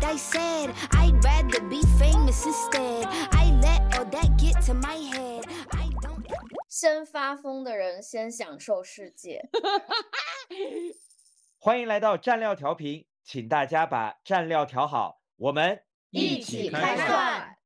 [0.00, 0.72] what I said.
[0.92, 3.06] I'd rather be famous instead.
[3.32, 5.44] I let all that get to my head.
[5.72, 6.24] I don't.
[6.68, 9.48] 先发疯的人先享受世界。
[11.58, 17.56] 欢迎来到蘸料调频，请大家把蘸料调好，我们一起开涮。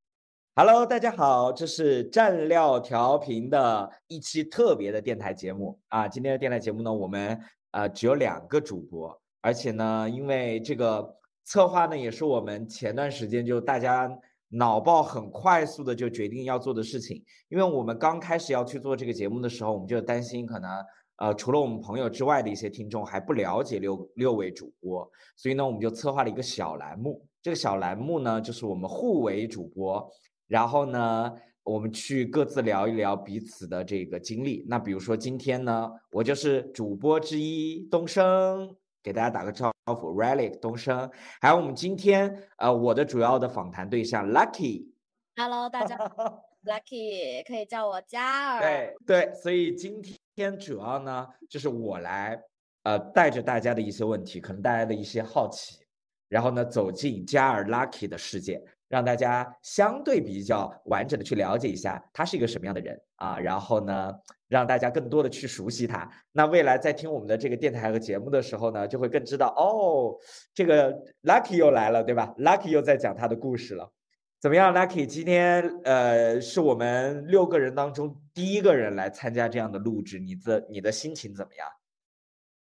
[0.55, 6.07] Hello，大家好，这是蘸料调频的一期特别的电台节目啊。
[6.07, 7.39] 今天的电台节目呢，我们
[7.71, 11.15] 呃只有两个主播，而且呢，因为这个
[11.45, 14.09] 策划呢，也是我们前段时间就大家
[14.49, 17.23] 脑爆很快速的就决定要做的事情。
[17.49, 20.69] 因为我们刚开始要去做这个节目的时候，我们就担心可能
[21.17, 27.25] 呃除了我们朋友之外的一些听众还不了解六六位主播，所以呢，我们就策划了一个小栏目。
[27.41, 30.11] 这个小栏目呢，就是我们互为主播。
[30.47, 31.31] 然后呢，
[31.63, 34.63] 我们去各自聊一聊彼此的这个经历。
[34.67, 41.07] 那比如说今天呢，我就是主播之一东升，给大家打个招呼，Relic 东升。
[41.39, 44.87] 还有我们今天呃我的主要的访谈对象 Lucky。
[45.35, 48.61] Hello，大家好， Lucky，可以叫我嘉儿。
[48.61, 50.01] 对对，所以今
[50.35, 52.41] 天主要呢就是我来
[52.81, 55.85] 呃带着大家的一些问题，可能大家的一些好奇，
[56.27, 58.59] 然后呢走进嘉儿 Lucky 的世界。
[58.87, 64.13] 让大家相对比较完整的去了解一下他是一个什么样的人啊，然后呢，
[64.47, 66.09] 让大家更多的去熟悉他。
[66.31, 70.15] 那未来在听我们的这个电台和节目的时候呢，就会更知道哦，
[70.53, 73.91] 这个 Lucky 又来了，对吧？Lucky 又在讲他的故事了。
[74.39, 75.07] 怎么样，Lucky？
[75.07, 81.67] 今天呃，是我们六个人当中第一个人来参加这样的录制，你的你的心情怎么样？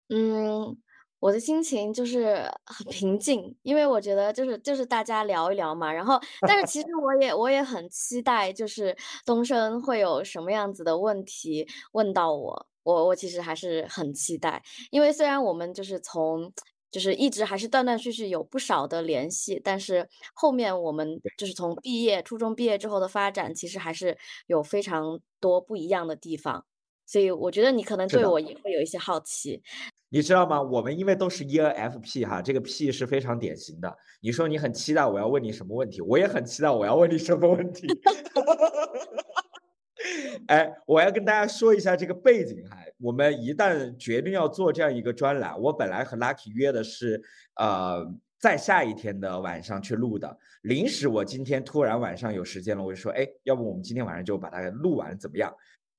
[0.10, 0.78] 嗯。
[1.20, 16.54] 我的心情就是很平静，因为我觉得就是就是大家聊一聊嘛，然后但是其实我也我也很期待，就是东升会有什么样子的问题问到我，我我其实还是很期待，因为虽然我们就是从
[16.92, 26.66] 就是一直还是断断续续有不少的联系，但是后面我们就是从毕业初中毕业之后的发展，其实还是有非常多不一样的地方，
[27.06, 29.62] 所以我觉得你可能对我也会有一些好奇。
[30.10, 30.62] 你知道吗？
[30.62, 33.98] 我们因为都是 ENFP 哈，这个 P 是非常典型的。
[34.22, 37.88] 你说你很期待我要问你什么问题，我也很期待我要问你什么问题。
[40.48, 42.78] 哎，我要跟大家说一下这个背景哈。
[43.00, 47.22] 我们一旦决定要做这样一个专栏，我本来和 Lucky 约的是
[47.56, 48.06] 呃
[48.40, 55.54] 在下一天的晚上去录的，临时我今天突然晚上有时间了，我就说，哎，要不我们今天晚上就把它录完，怎么样？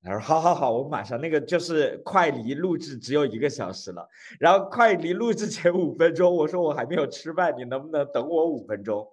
[0.05, 9.07] 他说：“好好好，我马上那个就是快离录制只有一个小时了，然后快离录制前五分钟，我说我还没有吃饭，你能不能等我五分钟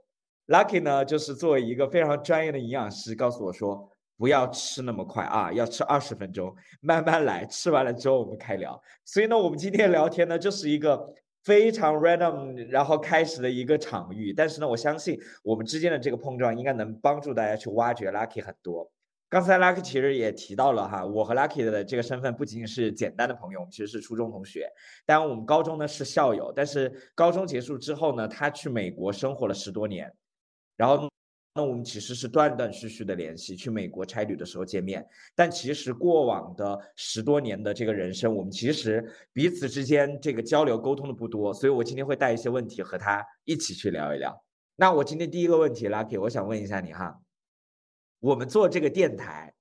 [0.47, 8.79] ？”Lucky 呢，就是作为一个非常专业的营养师，告诉我说不要吃那么快啊，要吃二十分钟，慢慢来，吃完了之后我们开聊。
[9.03, 11.03] 所以呢，我们今天聊天呢，就是一个
[11.43, 18.89] 非常 random 然后开始的一个场域，但是呢，我相信我们之间的这个碰撞应该能帮助大家去挖掘 Lucky 很多。
[19.35, 24.65] 刚才 Lucky 其实也提到了哈，我和 Lucky 的这个身份不仅仅是简单的朋友，我们其实是初中同学。
[25.05, 30.09] 当然，我们高中呢是校友，但是高中结束之后呢，他去美国生活了十多年，
[30.77, 31.09] 然后
[31.53, 35.05] 那我们其实是断断续续的联系，去美国差旅的时候见面。
[35.35, 39.03] 但其实过往的十多年的这个人生，我们其实
[39.33, 44.33] 彼此之间这个交流沟通的不多，所以我今天会带一些问题和他一起去聊一聊。
[44.77, 47.19] 那我今天第一个问题，Lucky，我想问一下你哈。
[48.19, 49.53] 我们做这个电台，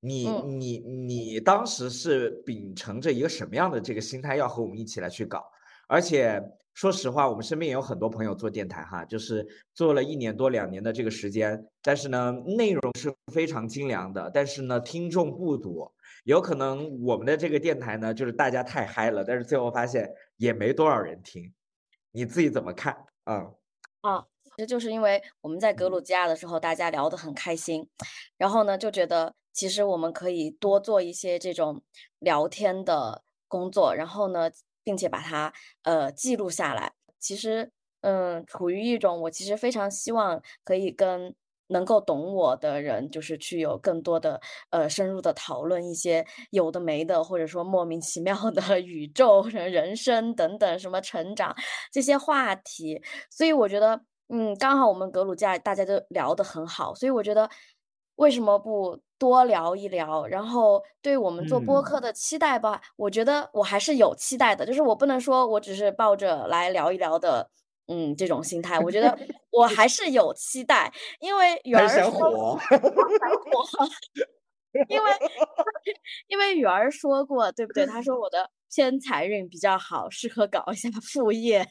[0.00, 5.44] 你嗯你你当时是秉承着一个什么样的这个心态要和我们一起来去搞？
[5.88, 6.40] 而且
[6.74, 15.92] 说实话，我们身边也有很多朋友做电台哈，就是做了一年多两年的这个时间，但是呢，内容是非常精良的，但是呢，听众不多。
[16.24, 21.52] 有可能我们的这个电台呢，就是大家太嗨了，但是最后发现也没多少人听。
[22.12, 22.96] 你自己怎么看？
[23.24, 23.52] 嗯。
[24.02, 24.24] 啊，
[24.56, 27.88] 这就是因为我们在格鲁吉亚的时候，大家聊得很开心，
[28.36, 31.82] 然后呢，就觉得其实我们可以多做一些这种
[32.18, 34.50] 聊天的工作，然后呢，
[34.84, 35.52] 并且把它
[35.82, 36.92] 呃记录下来。
[37.18, 37.70] 其实，
[38.02, 41.34] 嗯，处于一种我其实非常希望可以跟
[41.68, 51.54] 能够懂我的人，就是去有更多的呃深入的讨论一些有的没的，或者说莫名其妙的 宇宙、人生等等什么成长
[51.92, 53.00] 这些话题。
[53.30, 54.00] 所以我觉得，
[54.32, 57.50] 嗯，刚好我们格鲁吉亚大家都聊得很好，所以我觉得
[58.16, 60.26] 为什么不多聊一聊？
[60.26, 67.50] 然后对我们做播嗯客的期待吧，我觉得我还是有期待的，就是我不能说我只是抱着来聊一聊的。
[67.92, 69.18] 嗯，这种心态，我觉得
[69.50, 72.60] 我还是有期待，因为圆儿想儿说火，
[74.88, 75.12] 因为
[76.28, 77.84] 因为圆儿说过，对不对？
[77.84, 81.66] 他说我的偏财运比较好，适合搞一下副业。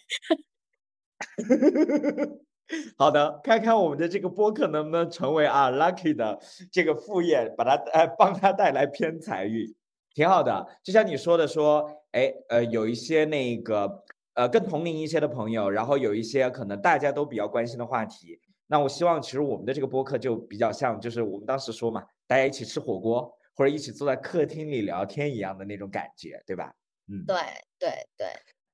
[2.98, 6.40] 好的，看看我们的这个播客能不能成为啊 Lucky 的
[6.72, 9.74] 这个副业，把它呃帮他带来偏财运，
[10.14, 10.68] 挺好的。
[10.84, 14.04] 就像你说的，说哎呃有一些那个
[14.36, 26.72] 呃更同龄一些的朋友，然后有一些可能大家都比较关心的话题，那我希望其实我们的这个播客就比较像，就是我们当时说嘛，大家一起吃火锅或者一起坐在客厅里聊天一样的那种感觉，对吧？
[27.08, 27.36] 嗯，对
[27.80, 28.28] 对对。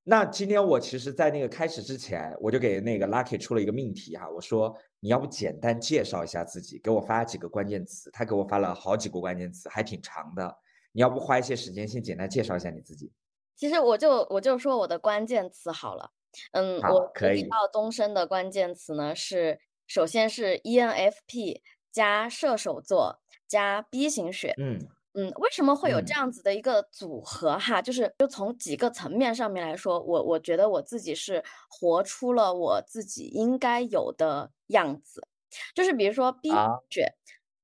[0.08, 8.12] 那今天我其实，在那个开始之前，我就给那个 Lucky 出了一个命题哈，我说你要不简单介绍一下自己，给我发几个关键词。
[8.12, 10.56] 他给我发了好几个关键词，还挺长的。
[10.92, 13.12] 你要不花一些时间，先简单介绍一下你自己？
[13.56, 16.12] 其实我就我就说我的关键词好了。
[16.52, 17.42] 嗯，我可以。
[17.50, 21.62] 到东升的关键词呢是，首先是 ENFP
[21.92, 24.54] 加射手座加 B 型血。
[24.62, 24.88] 嗯。
[25.18, 27.82] 嗯，为什么会有这样子的一个组合哈？
[27.82, 35.26] 就是就从几个层面上面来说，我我觉得我自己是活出了我自己应该有的样子。
[35.74, 36.50] 就是比如说 B
[36.90, 37.14] 血，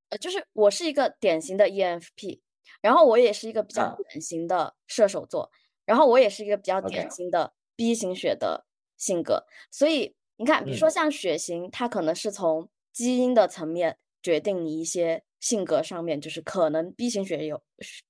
[0.08, 2.40] 呃，就是我是一个典型的 ENFP，
[2.80, 5.50] 然后我也是一个比较典型的射手座，
[5.84, 8.64] 然后我也是一个比较典型的 B 型血的
[8.96, 9.44] 性格。
[9.70, 15.24] 所以你看，比如说像血型，它可能是从基因的层面决定你一些。
[15.42, 17.62] 性格上面就是可能 B 型血有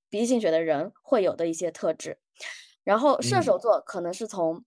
[0.09, 2.19] B 型血的人会有的一些特质，
[2.85, 4.63] 然后射手座可能是从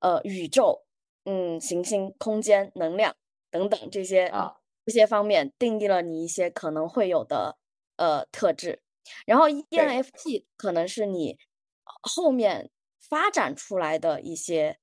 [0.00, 0.84] 呃宇宙、
[1.24, 3.14] 嗯行星、空间、能量
[3.50, 4.56] 等等这些啊。
[4.84, 7.58] 这些方面定义了你一些可能会有的
[7.96, 8.80] 呃特质，
[9.26, 11.36] 然后 ENFP 可能是你
[11.84, 14.78] 后面发展出来的一些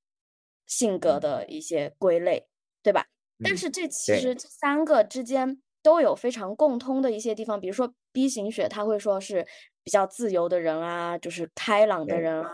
[0.67, 2.47] 性格的一些归类，
[2.83, 3.07] 对吧？
[3.43, 5.61] 但是这其实这三个之间。
[5.85, 9.45] 都有非常共通的一些地方，比如说 B 型血，他会说是
[9.83, 12.49] 比较自由的人啊，就是开朗的人啊，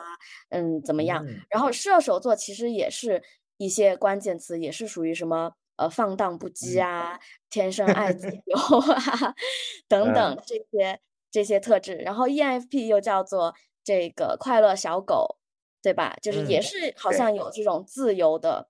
[0.50, 1.26] 嗯，怎么样？
[1.50, 3.24] 然后射手座其实也是
[3.56, 7.18] 一些关键词，也是属于什么呃放荡不羁啊，
[7.50, 9.34] 天生爱自由啊
[9.88, 11.00] 等等这些
[11.32, 11.96] 这些特质。
[11.96, 15.38] 然后 ENFP 又叫做这个快乐小狗，
[15.82, 16.18] 对吧？
[16.22, 18.68] 就是也是好像有这种自由的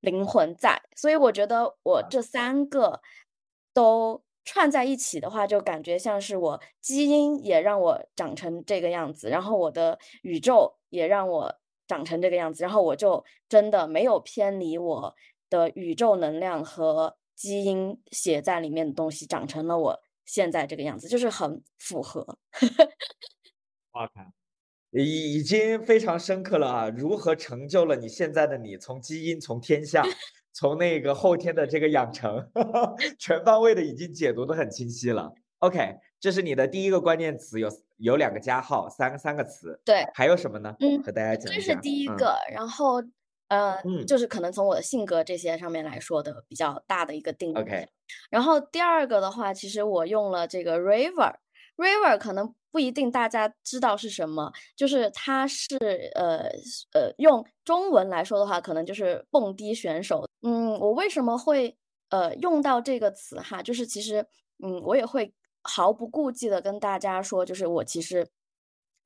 [0.00, 0.80] 灵魂在。
[0.96, 3.02] 所以我觉得我这三个。
[3.72, 11.54] 都串在一起的话，就感觉像是我基因也让我长成这个样子，然后我的宇宙也让我
[11.86, 15.14] 长成这个样子，然后我就真的没有偏离我
[15.48, 22.38] 的宇宙能量和基因写在里面的东西，长成了我现在这个样子，就是很符合。
[23.92, 24.32] 哇看，
[24.92, 26.88] 已已经非常深刻了啊！
[26.90, 28.76] 如何成就了你现在的你？
[28.76, 30.02] 从基因，从天下。
[30.52, 32.50] 从那个后天的这个养成，
[33.18, 35.32] 全方位的已经解读的很清晰了。
[35.58, 37.68] OK，这是你的第一个关键词，有
[37.98, 39.80] 有两个加号，三个三个词。
[39.84, 40.74] 对，还有什么呢？
[40.80, 41.72] 嗯，和大家讲一下。
[41.72, 43.02] 这是第一个，然后
[43.48, 47.56] 呃，就是可能从我的性格这些上面来说的比较大的一个定义。
[47.56, 47.86] OK，
[48.30, 52.54] 然后第二个的话，其实我用了这个 River，River 可能。
[52.72, 55.76] 不一定大家知道是什么，就是它是
[56.14, 56.44] 呃
[56.92, 60.24] 呃用中文来说的话，可能就是蹦迪选手。
[60.42, 61.76] 嗯，我为什么会
[62.10, 63.60] 呃用到这个词哈？
[63.60, 64.24] 就是其实
[64.62, 68.28] 嗯，我也会毫不顾忌的跟大家说，就是我其实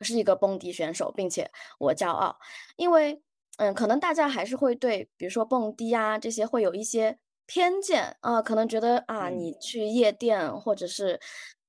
[0.02, 2.36] 是一个蹦迪选手，并且我骄傲，
[2.76, 3.22] 因为
[3.56, 11.18] 嗯，可能大家还是会对比如说蹦迪啊这些会有一些偏见啊，可能觉得啊你去夜店或者是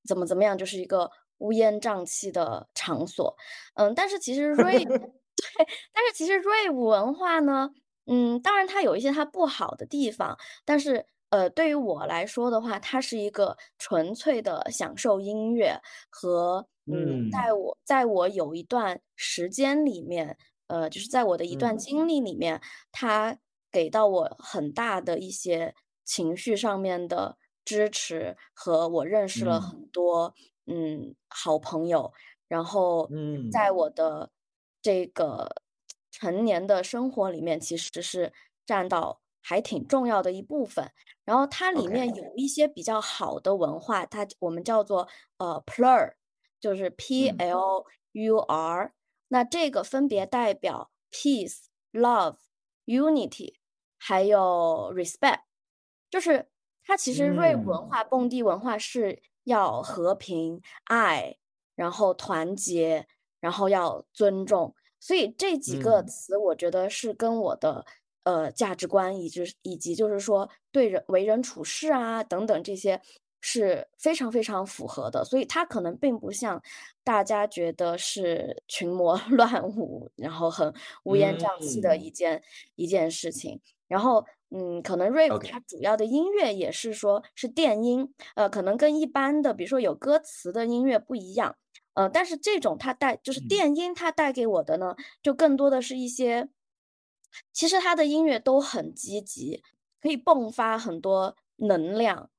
[0.05, 1.09] 怎么怎么样，就是一个。
[1.39, 3.35] 乌烟瘴气的场所，
[3.75, 4.95] 嗯，但是其实瑞 对，
[5.93, 7.71] 但是其实瑞舞文化呢，
[8.07, 20.37] 嗯，当然它有一些它不好的地方，但是呃，对于我来说的话，它是一个纯粹的享受音乐和嗯，在我在我有一段时间里面，
[20.67, 22.61] 呃，就是在我的一段经历里面，
[22.91, 23.37] 它
[23.71, 25.75] 给到我很大的一些
[26.05, 30.33] 情绪上面的支持，和我认识了很多。
[30.67, 32.11] 嗯，好朋友，
[32.47, 34.31] 然后嗯，在我的
[34.81, 35.61] 这个
[36.11, 38.33] 成年的生活里面，其实是
[38.65, 40.91] 占到还挺重要的一部分。
[41.23, 45.07] 然后它里面有一些比较好的文化，它我们叫做
[45.37, 46.13] 呃 plur，
[46.59, 48.93] 就是 P L U R。
[49.27, 52.37] 那这个分别代表 peace、love、
[52.85, 53.55] unity，
[53.97, 55.41] 还有 respect。
[56.09, 56.49] 就是
[56.83, 59.21] 它其实瑞文化、蹦迪文化是。
[59.45, 61.37] 要和平、爱，
[61.75, 63.07] 然后团结，
[63.39, 67.85] 然后要尊重，所以这几个词，我觉得是跟我的
[68.23, 73.01] 呃价值观，以及以及就是说对人为人处事啊等等这些
[73.39, 75.23] 是非常非常符合的。
[75.23, 76.61] 所以它可能并不像
[77.03, 80.73] 大家觉得是群魔 乱舞，然后很
[81.03, 82.43] 乌烟瘴气的一件
[82.75, 83.61] 一件事情。
[83.87, 91.55] 然后，嗯，可能 rave 它主要的音乐也是说是电音，呃，可能跟一般的比如说有歌词的音乐不一样，
[91.95, 93.49] 呃，但是这种它带就是嗯。
[93.49, 96.49] 电音，它带给我的呢，就更多的是一些，
[97.53, 99.63] 其实它的音乐都很积极，
[100.01, 102.29] 可以迸发很多能量。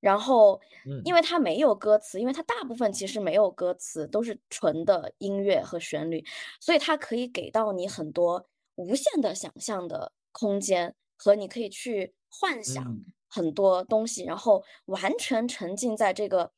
[0.00, 0.60] 然后，
[1.02, 1.14] 因嗯。
[1.14, 6.24] 为它没有歌词，因为它大部分其实没有歌词，都是纯的音乐和旋律，
[6.60, 16.50] 所以它可以给到你很多无限的想象的空间，和你可以去幻想嗯很多东西，然后完全沉浸在这个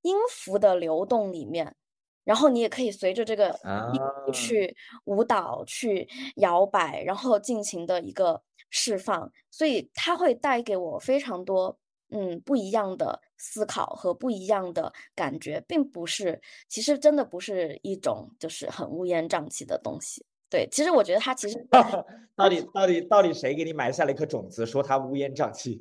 [0.00, 1.76] 音符的流动里面，
[2.24, 3.50] 然后你也可以随着这个
[3.92, 11.78] 音去舞蹈、去摇摆，然后尽情的一个释放，所以它会带给我非常多。
[12.08, 20.24] 嗯，不一样的思考和不一样的感觉，并不是，其实真的不是一种就是很乌烟瘴气的东西。
[20.48, 21.66] 对，其实我觉得他其实
[22.36, 25.80] 到底到底到底谁给你埋下了一颗种子，说他乌烟瘴气？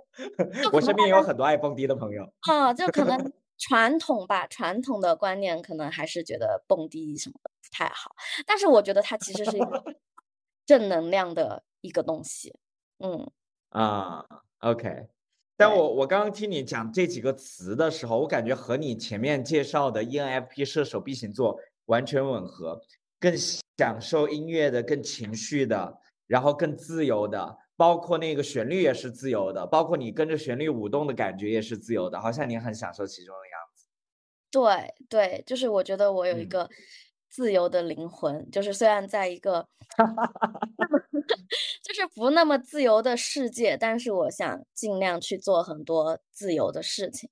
[0.72, 2.24] 我身边有很多爱蹦迪的朋友。
[2.42, 8.14] 啊，就可能 传统吧，传统的观念可能还是觉得蹦迪什么的不太好，
[8.46, 9.82] 但是我觉得它其实是一个
[10.66, 12.54] 正能量的一个东西。
[12.98, 13.30] 嗯，
[13.70, 14.24] 啊
[14.60, 15.08] ，OK。
[15.58, 22.78] 但我我刚刚听你讲这几个词的时候，我感觉和你前面介绍的 E ENFP 射手 B 型座完全吻合，
[23.18, 33.86] 更享受音乐的，更情绪的，然后更自由的，包括那个旋律也是自由的，包括你跟着旋律舞动的感觉也是自由的，好像你很享受其中的样子。
[34.50, 36.68] 对对，就是我觉得我有一嗯个
[37.28, 39.66] 自由的灵魂，就是虽然在一个
[41.82, 47.28] 就是不那么自由的世界，但是我想尽量去做很多自由的事情。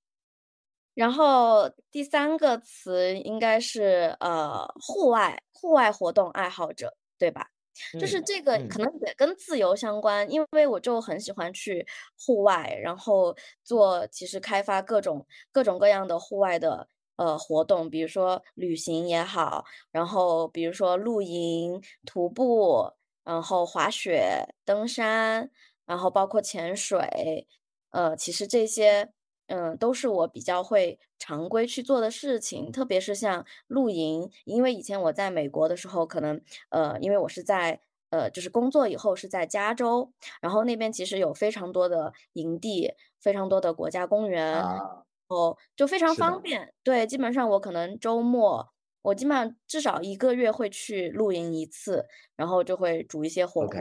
[0.95, 7.51] 然后第三个词应该是呃户外户外活动爱好者，对吧？
[7.99, 11.85] 就是嗯这个嗯可能也跟自由相关，因为我就很喜欢去
[12.25, 13.35] 户外，然后
[13.65, 16.87] 做其实开发各种各种各样的户外的
[17.17, 22.93] 呃活动，比如说旅行也好，然后比如说露营、徒步，
[23.25, 25.51] 然后滑雪、登山，
[25.85, 27.49] 然后包括潜水，
[27.91, 29.11] 呃，其实这些，
[29.47, 46.41] 嗯，都是我比较会常规去做的事情，特别是像露营，因为以前我在美国的时候，可能，呃，因为我是在，呃，就是工作以后是在加州，然后那边其实有非常多的营地，非常多的国家公园，啊，哦，就非常方。
[46.41, 46.73] 便。
[46.83, 48.69] 对，基本上我可能周末，
[49.03, 53.81] 我基本上至少一个月会去露营一次，然后就会煮一些火锅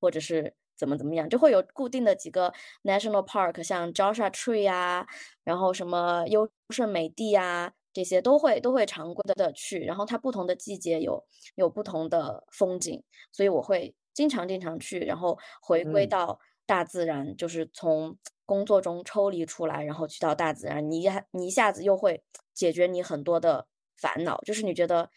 [0.00, 2.50] 或者是怎么怎么样，就会有固定的几个
[2.84, 5.06] national park，像 Joshua Tree 啊，
[5.44, 11.22] 然后什么优胜美地呀，这些都会都会常规的去，然后它不同的季节有
[11.56, 23.66] 有不同的风景，所以我会经常经常去，然后回归嗯到大自然，就是从工作中抽离出来，然后去到大自然，你一下你一下子又会解决你很多的
[23.98, 25.10] 烦恼，就是你觉得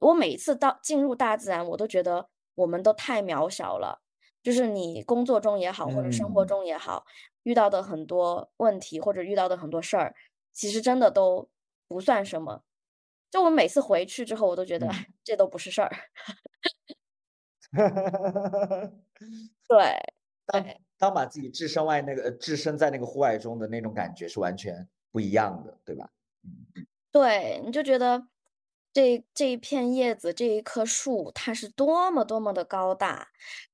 [0.00, 4.02] 我每一次到进入大自然，我都觉得我们都太渺小了。
[4.42, 7.04] 就是你工作中也好，或者生活嗯中也好，
[7.44, 10.14] 遇到的很多问题，或者遇到的很多事儿，
[10.52, 11.48] 其实真的都
[11.88, 12.62] 不算什么。
[13.30, 14.88] 就我每次回去之后，我都觉得，
[15.24, 15.90] 这都不是事儿。
[19.68, 19.98] 对
[20.46, 26.10] 当对当把自己置身外那个呃置身在那个户外中的那种感觉是完全不一样的，对吧？
[26.76, 28.26] 嗯对，你就觉得
[28.92, 33.28] 这这一片叶子，这一棵树，它是多么多么的高大，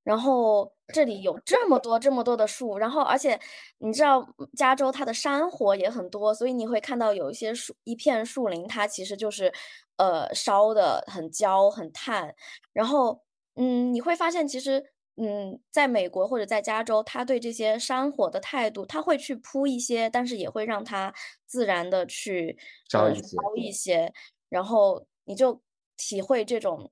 [0.04, 1.38] 然后这里有。
[1.44, 3.38] 这么多这么多的树，然后而且
[3.78, 9.52] 你知道嗯加州它的山火也很多，所以你会看到有一些树一片树林，它其实就是
[9.96, 12.34] 呃烧的很焦很炭，
[12.72, 13.22] 然后
[13.56, 14.92] 嗯你会发现其实。
[15.20, 21.12] 嗯，在美国或者在加州，他对这些山火的态度，他会去扑一些，但是也会让它
[21.44, 22.56] 自然的去
[22.88, 23.10] 烧
[23.56, 23.72] 一。
[23.72, 24.12] 些，
[24.48, 25.60] 然后你就
[25.96, 26.90] 体会这种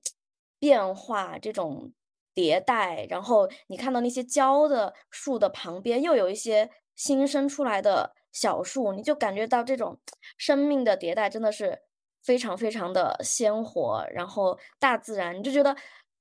[0.59, 1.91] 变化，这种
[2.35, 9.99] 迭代，然后你看到那些焦的树的旁边又有一些新生出来的小树，你就感觉到这种
[10.37, 11.79] 生命的迭代真的是
[12.23, 15.75] 非常非常的鲜活，然后大自然你就觉得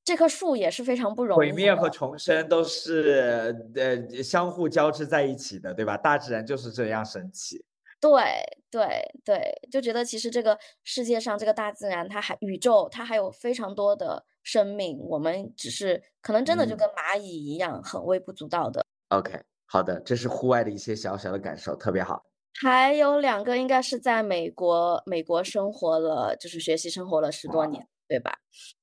[0.04, 5.96] 这棵树也是非常不容易毁灭和重生都是呃相互交织在一起的，对吧？
[5.96, 7.64] 大自然就是这样神奇。
[8.00, 8.22] 对
[8.70, 18.84] 对对，就觉得其实这个世界上这个大自然，它还宇宙，它还有非常多的生命，我们只是可能真的就嗯跟蚂蚁一样，很微不足道的。
[19.08, 22.24] OK，好的，这是户外的一些小小的感受，特别好。
[22.60, 28.38] 还有两个应该是在美国，美国生活了，就是学习生活了十多年，对吧？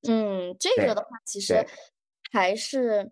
[0.07, 1.65] 嗯，这个的话，其实
[2.31, 3.11] 还是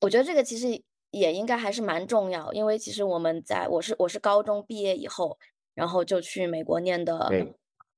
[0.00, 5.38] 我觉得这个其实也应该还是蛮重要，因为其实我们在我是我是高中毕业以后，
[5.74, 7.30] 然后就去美国念的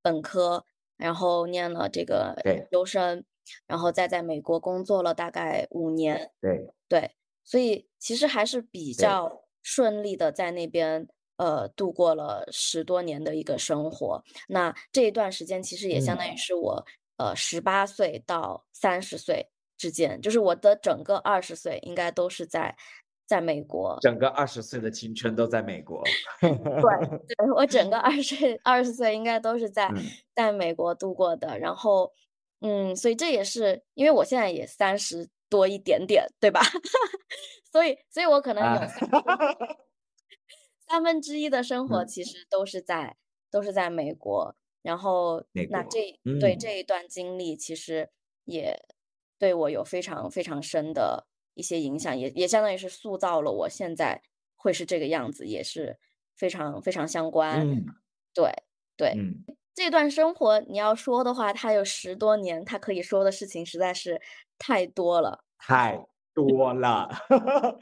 [0.02, 0.64] 本科，
[0.96, 2.54] 然后念了这个对。
[2.54, 3.24] 研究生，
[3.66, 14.22] 然后再在美国工作了大概五年，对，对，所以其实还是比较顺利的在那边呃度过了十多年的一个生活。
[14.48, 16.86] 那这一段时间其实也相当于嗯是我
[17.16, 19.48] 呃十八岁到三十岁
[19.80, 22.76] 之间，就是我的整个二十岁应该都是在
[23.26, 23.96] 在美国。
[24.02, 26.04] 整个二十岁的青春都在美国。
[26.40, 26.50] 对，
[27.26, 31.58] 对，我整个二十岁二十岁应该都是在嗯在美国度过的。
[31.58, 32.12] 然后，
[32.60, 36.60] 嗯，所以这也是因为我现在也三十多一点点，对吧？
[37.72, 39.08] 所以，所以我可能有啊，三
[40.88, 43.16] 三分之一的生活嗯，其实都是在
[43.50, 44.54] 都是在美国。
[44.82, 46.00] 然后，那这
[46.40, 48.10] 对嗯，这一段经历，其实
[48.44, 48.82] 也
[49.40, 54.22] 对我有非常非常深的一些影响，也也相当于是塑造了我现在
[54.56, 55.98] 会是这个样子，也是
[56.36, 57.68] 非常非常相关。
[57.68, 57.84] 嗯
[58.34, 58.52] 对
[58.96, 59.44] 对，嗯，
[59.74, 64.20] 这段生活你要说的话，它有十多年，它可以说的事情实在是
[64.58, 65.42] 太多了。
[65.58, 67.08] 太多了。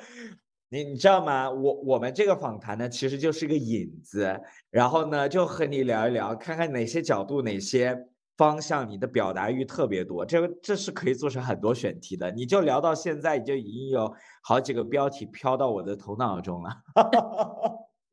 [0.70, 1.50] 你你知道吗？
[1.50, 4.38] 我我们这个访谈呢，其实就是一个引子，
[4.70, 7.96] 然后呢，就和你聊一聊，看看哪些角度、哪些
[8.38, 10.24] 方向你的表达欲特别多。
[10.24, 12.30] 这个这是可以做成很多选题的。
[12.30, 14.10] 你就聊到现在，就已经有
[14.42, 16.70] 好几个标题飘到我的头脑中了。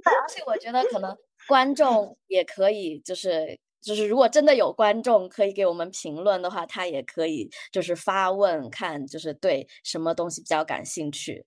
[0.03, 1.15] 对，而且我觉得可能
[1.47, 11.45] 观众也可以，就是就是，如果真的有观众可以给我们评论的话，他也可以就是发问，看就是对什么东西比较感兴趣。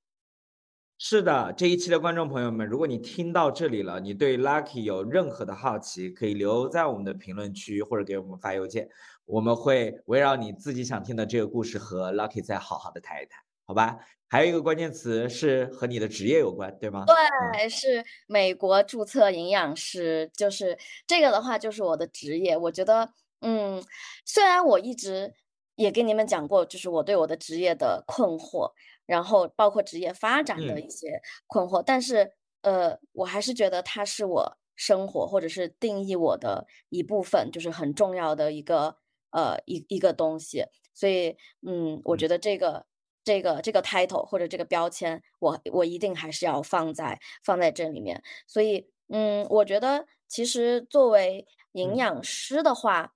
[1.00, 8.88] 是的，这一期的观众朋友们，如果你听到这里了，你对 Lucky 有任何的好奇，可以留在我们的评论区或者给我们发邮件，
[9.24, 13.96] 我们会围绕你自己想听的这个故事和 Lucky 再好好的谈一谈，好吧？
[14.26, 17.04] 还有一个关键词是和你的职业有关，对吗？
[17.06, 17.14] 嗯，
[17.52, 22.56] 对，是美国注册营养师，就是这个的话，就是我的职业。
[22.56, 23.80] 我觉得，嗯，
[24.24, 25.32] 虽然我一直
[25.76, 28.72] 也跟你们讲过，就是我对我的职业的困惑，
[29.08, 32.30] 然后包括职业发展的嗯一些困惑，但是，
[32.62, 38.96] 呃，我还是觉得它是我生活或者是定义我的一部分，就是很重要的一个
[39.30, 40.66] 呃一一个东西。
[40.94, 42.86] 所以，嗯，我嗯觉得这个
[43.24, 48.22] 这个这个 title 或者这个标签，我我一定还是要放在放在这里面。
[48.46, 53.14] 所以，嗯，我觉得其实作为营嗯养师的话，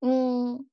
[0.00, 0.68] 嗯，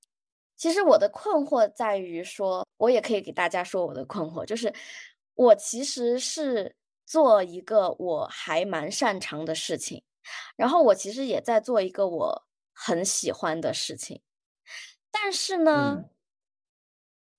[0.60, 4.72] 其实我的困惑在于说，我也可以给大家说我的困惑，就是
[5.36, 10.04] 我其实是做一个我还蛮擅长的事情，
[10.58, 12.44] 然后我其实也在做一个我
[12.74, 14.22] 很喜欢的事情，
[15.10, 16.10] 但是呢，嗯。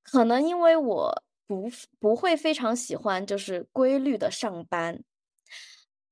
[0.03, 5.05] 可能因为我不不会非常喜欢就是规律的上班，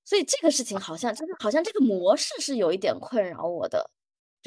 [0.05, 3.91] 所以这个事情好像就是好像这个模式是有一点困扰我的，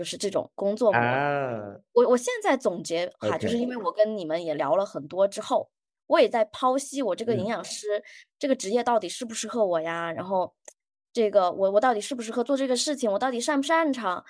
[0.01, 1.05] 就是这种工作模式。
[1.05, 5.69] 啊我我现在总结哈，就是因为我跟你们也聊了很多之后，
[6.07, 8.03] 我也在剖析我这个营嗯养师
[8.39, 10.11] 这个职业到底适不适合我呀？
[10.11, 10.51] 然后
[11.13, 13.11] 这个我我到底适不适合做这个事情？
[13.11, 14.25] 我到底擅不擅长？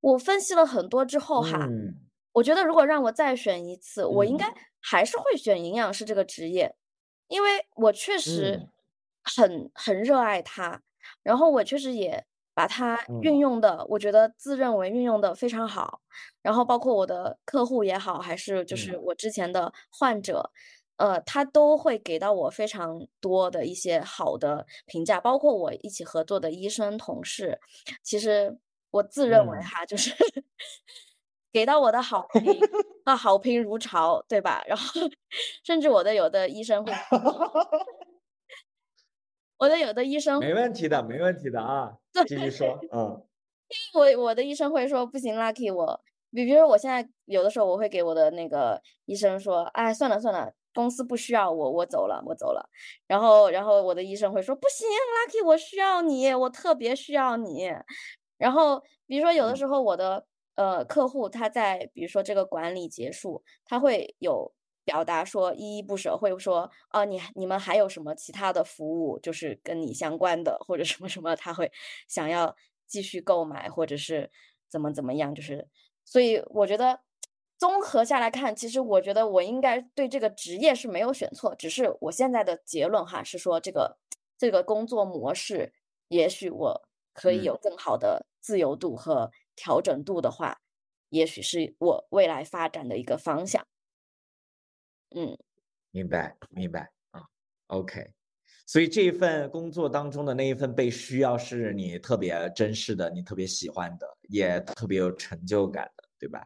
[0.00, 1.94] 我分析了很多之后哈，嗯
[2.32, 6.74] 我觉得如果让我再选一次，我应嗯该还是会选营养师这个职业，
[7.28, 8.68] 因为我确实嗯
[9.22, 10.82] 很很热爱它，
[11.22, 16.00] 然后我确实也把它运嗯用的，我觉得自认为运用的非常好。
[16.42, 20.50] 然后包括我的客户也好，还是就是嗯我之前的患者，
[20.96, 27.58] 呃，他都会给到我非常多的一些好的评价，包括我一起合作的医生同事，
[28.02, 28.56] 其实
[28.90, 30.14] 我自认为嗯哈，就是
[31.52, 32.42] 给到我的好评
[33.04, 34.62] 啊，好评如潮，对吧？
[34.68, 35.00] 然后
[35.64, 36.92] 甚至我的有的医生会，
[39.64, 41.96] 我的有的医生没问题的，没问题的啊，
[42.28, 43.24] 继续说，嗯
[43.94, 45.98] 我我的医生会说不行，Lucky，我
[46.30, 52.68] 比比如说我现在有的时候我会给我的那个医生说，哎，算了算了，公司不需要我，我走了，我走了。
[53.06, 57.70] 然后然后我的医生会说不行，Lucky，我需要你，我特别需要你。
[58.36, 64.52] 然后比如说有的嗯时候我的呃客户他在比如说这个管理结束，他会有
[64.84, 70.56] 表达说依依不舍，会说啊你你们还有什么其他的服务，就是跟你相关的？
[70.66, 71.70] 或者什么什么，他会
[72.08, 72.54] 想要
[72.86, 74.30] 继续购买或者是
[74.68, 75.68] 怎么怎么样，就是。
[76.04, 77.00] 所以我觉得
[77.58, 83.96] 综合下来看，其实我觉得我应该对这个职业是没有选错，只是我现在的结论哈是说这个
[84.36, 85.72] 这个工作模式，
[86.08, 86.82] 也许我
[87.14, 87.44] 可以嗯。
[87.44, 90.60] 有更好的自由度和调整度的话，
[91.08, 93.66] 也许是我未来发展的一个方向。
[95.14, 95.36] 嗯，
[95.92, 97.22] 明白明白啊。
[97.68, 98.12] OK，
[98.66, 106.44] 所以这一份工作当中的那一份被需要是你特别珍视的，你特别喜欢的，也特别有成就感的，对吧？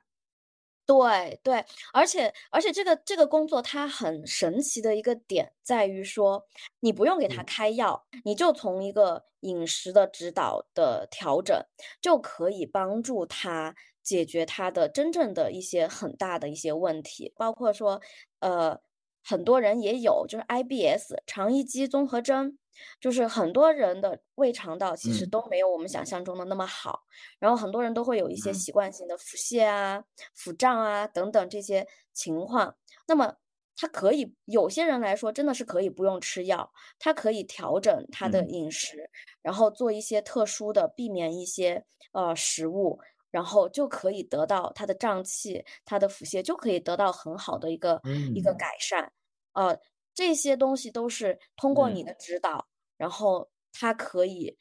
[0.87, 6.47] 对对，而且而且这个这个工作它很神奇的一个点在于说，
[6.81, 11.63] 你不用给他嗯开药，你就从一个饮食的指导的调整，
[12.01, 13.75] 就可以帮助他
[14.09, 18.01] 解决他的真正的一些很大的一些问题，包括说，
[18.41, 18.81] 呃，
[19.23, 22.57] 很多人也有就是 IBS 肠易激综合征，
[23.01, 25.33] 就是很多人的胃肠道其实嗯。
[25.35, 27.03] 都没有我们想象中的那么好。
[27.39, 28.65] 然后很多人都会有一些嗯。
[28.65, 30.03] 习惯性的腹泻啊、
[30.35, 32.77] 腹胀啊等等这些情况。
[33.07, 33.35] 那么
[33.77, 38.49] 他可以，有些人来说真的是可以不用吃药，他可以调整他的嗯。
[38.49, 39.11] 饮食，
[39.43, 42.99] 然后做一些特殊的，避免一些呃食物，
[43.31, 48.59] 然后就可以得到他的胀气、他的腹泻就可以得到很好的一个一个嗯。
[48.59, 49.13] 改善。
[49.55, 49.79] 呃，
[50.15, 54.57] 这些东西都是通过你嗯的指导，然后他可以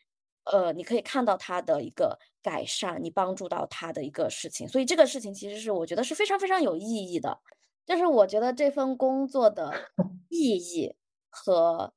[0.46, 7.40] 呃，你可以看到他的一个改善，你帮助到他的一个事情，所以这个事情其实是我觉得是非常非常有意义的，
[7.86, 9.92] 就是我觉得这份工作的
[10.30, 10.96] 意义
[11.30, 11.94] 和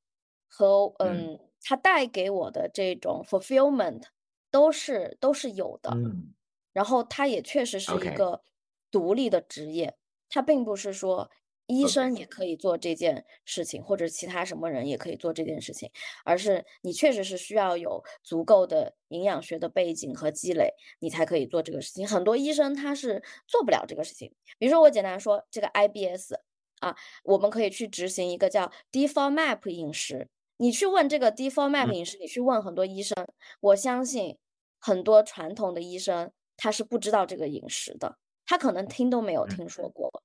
[0.48, 1.30] 和嗯。
[1.38, 4.02] 嗯，它带给我的这种 fulfillment
[4.50, 6.02] 都是都是有的。
[6.02, 6.34] 嗯
[6.72, 8.42] 然后它也确实是一，OK 个
[8.90, 9.96] 独立的职业，
[10.28, 11.30] 它并不是说
[11.66, 15.90] 医 OK，生也可以做这件事情，或者其他什么人也可以做这件事情，
[16.24, 22.06] 而是你确实是需要有足够的营养学的背景和积累，你才可以做这个事情。
[22.06, 26.34] 很多医生他是做不了这个事情，比如说我简单说这个 IBS
[26.80, 30.28] 啊，我们可以去执行一个叫 DFODMAP 饮食。
[30.56, 33.26] 你去问这个 DFODMAP 嗯饮食，你去问很多医生，
[33.60, 34.36] 我相信
[34.78, 40.22] 很多传统的医生他是不知道这个饮食的，他可能听都没有嗯听说过。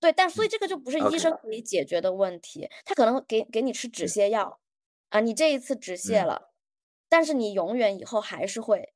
[0.00, 4.58] 对，但所以嗯这个就不是医生可以解决的问题，他可能会给给你吃止嗯泻药，
[5.10, 6.50] 啊，你这一次止泻嗯，了，
[7.08, 8.94] 但是你永远以后还是会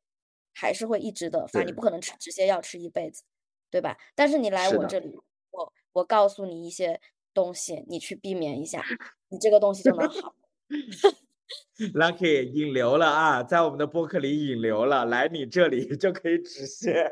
[0.55, 3.23] 还是会一直的发，你不，可能吃止泻药吃一辈子，
[3.71, 3.99] 对吧？
[4.15, 5.15] 但是你来，我这里，
[5.51, 7.01] 我我告诉你一些
[7.35, 8.83] 东西，你去避免一下，
[9.29, 10.35] 你这个东西就能好。
[11.95, 17.11] Lucky 引流了啊，在我们的播客里引流了，来你这里 就可以止泻。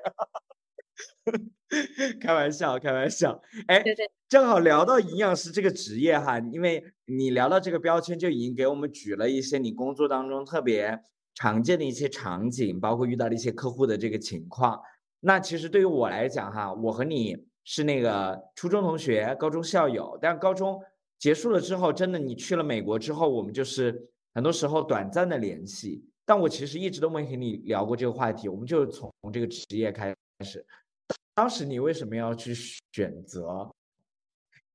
[2.20, 3.40] 开玩笑，开玩笑。
[3.66, 11.00] 哎，对对，正好聊到营养师这个职业哈，因为你聊到这个标签，就已经给我们举了一些你工作当中特别
[11.34, 14.80] 常见的一些场景，包括遇到的一些客户的这个情况。
[15.20, 20.80] 那其实对于我来讲哈，我和你是那个初中同学、高中校友，但高中
[21.18, 26.04] 结束了之后，真的你去了美国之后，我们就是很多时候短暂的联系。
[26.26, 30.64] 但我其实一直都没和你聊过这个话题，我们就从这个职业开始。
[31.34, 32.54] 当时你为什么要去
[32.92, 33.70] 选择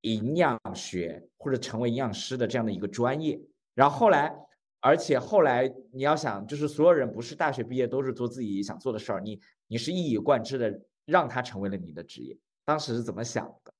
[0.01, 3.41] 营养学或者成为营养师的这样的一个专业？
[3.73, 4.31] 然后后来，
[4.79, 12.37] 而且后来你要想，就是所有人不是大学毕业都是做自己想做的事儿，你你是一以贯之的让它成为了你的职业。
[12.63, 13.73] 当时是怎么想的？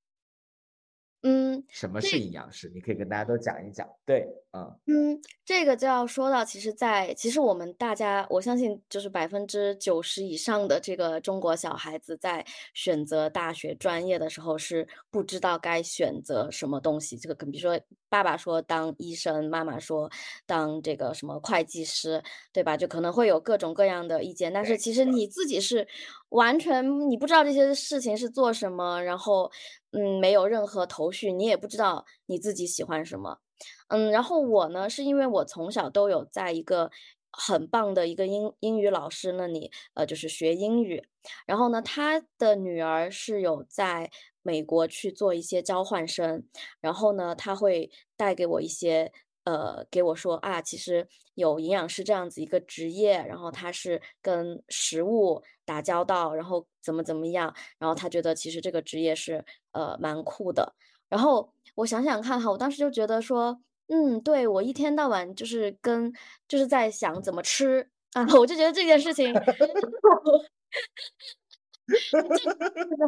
[1.22, 2.70] 嗯，什么这是营养师？
[2.74, 3.86] 你可以跟大家都讲一讲。
[4.06, 17.18] 对，嗯嗯，这个就要说到，其实在，其实我们大家，我相信就是百分之九十以上的这个中国小孩子在选择大学专业的时候是不知道该选择什么东西。
[17.18, 17.78] 这个跟比如说
[18.08, 20.10] 爸爸说当医生，妈妈说
[20.46, 22.76] 当这个什么会计师，对吧？
[22.76, 25.86] 就可能会有各种各样的意见，但是，其实你自己是
[26.30, 29.50] 完全你不知道这些事情是做什么，然后
[29.92, 33.38] 嗯，没有任何头绪，你也不知道你自己喜欢什么。
[33.88, 36.90] 嗯，然后我呢，是因为我从小都有在一个
[37.32, 41.02] 很棒的一个英英语老师那里，呃，就是学英语。
[41.46, 44.10] 然后呢，他的女儿是有在
[44.42, 46.44] 美国去做一些交换生，
[46.80, 49.12] 然后呢，他会带给我一些，
[49.50, 60.72] 呃，给我说啊，其实有营养师这样子一个职业，然后他是跟食物打交道，然后怎么怎么样，然后他觉得其实这个职业是呃蛮酷的。
[61.08, 66.12] 然后我想想看哈，我当时就觉得说，嗯，对，我一天到晚就是跟
[66.46, 69.44] 就是在想怎么吃啊， 我就觉得这件事情， 然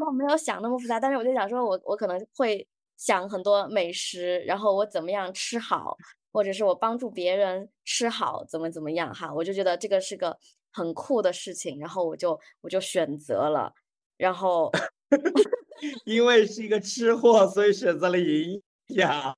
[0.00, 5.96] 后 没有想那么复杂，但是我就想说我我可能会想很多美食，然后我怎么样吃好，
[6.32, 10.38] 或者是我帮助别人吃好，怎么怎么样哈，我就觉得这个是个
[10.72, 13.72] 很酷的事情，然后我就我就选择了，
[14.16, 14.70] 然后
[16.06, 19.36] 因为是一个吃货，所以选择了营养。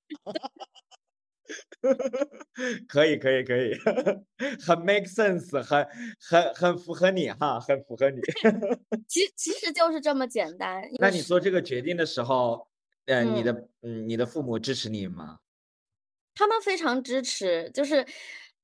[2.89, 3.75] 可以，可以，可以，
[4.67, 5.87] 很 make sense，很
[6.21, 8.21] 很很符合你哈，很符合你。
[9.09, 12.69] 其其实就是这么简单，那你做这个决定的时候，
[13.07, 13.45] 呃，你嗯。
[13.45, 15.39] 的嗯，你的父母支持你吗？
[16.35, 18.07] 他们非常支持，就是，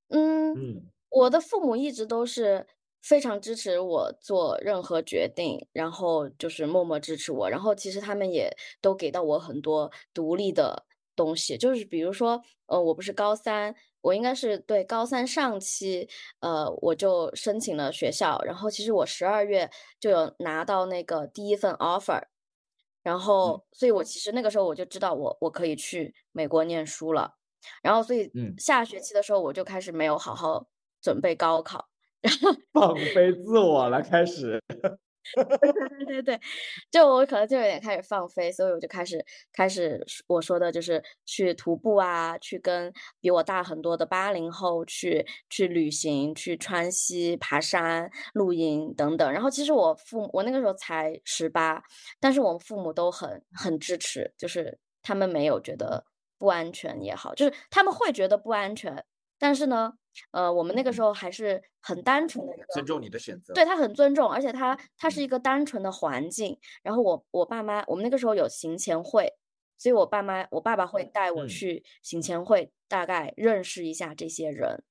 [0.09, 2.67] 嗯，嗯，我的父母一直都是
[3.03, 10.85] 非常支持我做任何决定，然后就是默默支持我，然后其实他们也都给到我很多独立的
[11.17, 16.09] 东西，就是比如说，呃，我不是高三，我应该是对高三上期，
[16.41, 22.23] 呃，我就申请了学校，然后其实我十二月就有拿到那个第一份 offer，
[23.03, 27.40] 然后，所以我其实那个时候我就知道我我可以去美国念书了。
[27.83, 30.67] 然后，所以下学期的时候，我就开始没有好好
[31.01, 31.89] 准备高考，
[32.21, 34.61] 然后 放飞自我了，开始。
[35.99, 36.41] 对对对，
[36.91, 49.31] 就我可能就有点开始放飞，所以我就开始开始我说的就是去徒步啊，去跟比我大很多的八零后去去旅行，去川西爬山、露营等等。
[49.31, 51.81] 然后其实我父母我那个时候才十八，
[52.19, 56.07] 但是我们父母都很很支持，就是他们没有觉得。
[56.41, 59.05] 不安全也好，就是他们会觉得不安全，
[59.39, 59.93] 但是呢，
[60.31, 66.59] 呃，我们那个时候还是很单纯的，尊重你的选择，对他很尊重，而且他他是一个单纯的环境。
[66.83, 69.35] 然后我我爸妈，我们那个时候有行前会，
[69.77, 74.83] 所以我爸妈我爸爸会带我去行前会，大概认识一下这些人，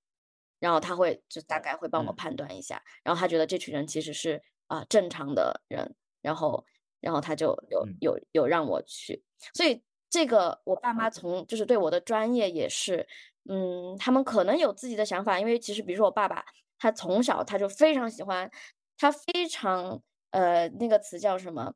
[0.59, 6.63] 然后他会就大概会帮我判断一下，然后他觉得这群人其实是啊正常的人，然后
[6.99, 9.23] 然后他就有有有让我去，
[9.55, 9.81] 所以。
[10.09, 13.07] 这个我爸妈从就是对我的专业也是，
[13.49, 16.43] 嗯，他们可能有自己的想法，因为其实比如说我爸爸，
[16.77, 18.49] 他从小他就非常喜欢，
[18.97, 21.73] 他非常呃那个词叫什么，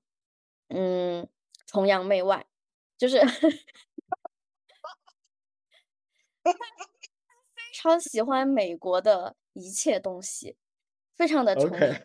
[0.70, 1.28] 嗯，
[1.68, 2.46] 崇洋媚外，
[2.98, 3.20] 就是
[6.44, 10.58] 非常喜欢美国的一切东西，
[11.16, 11.96] 非常的崇洋，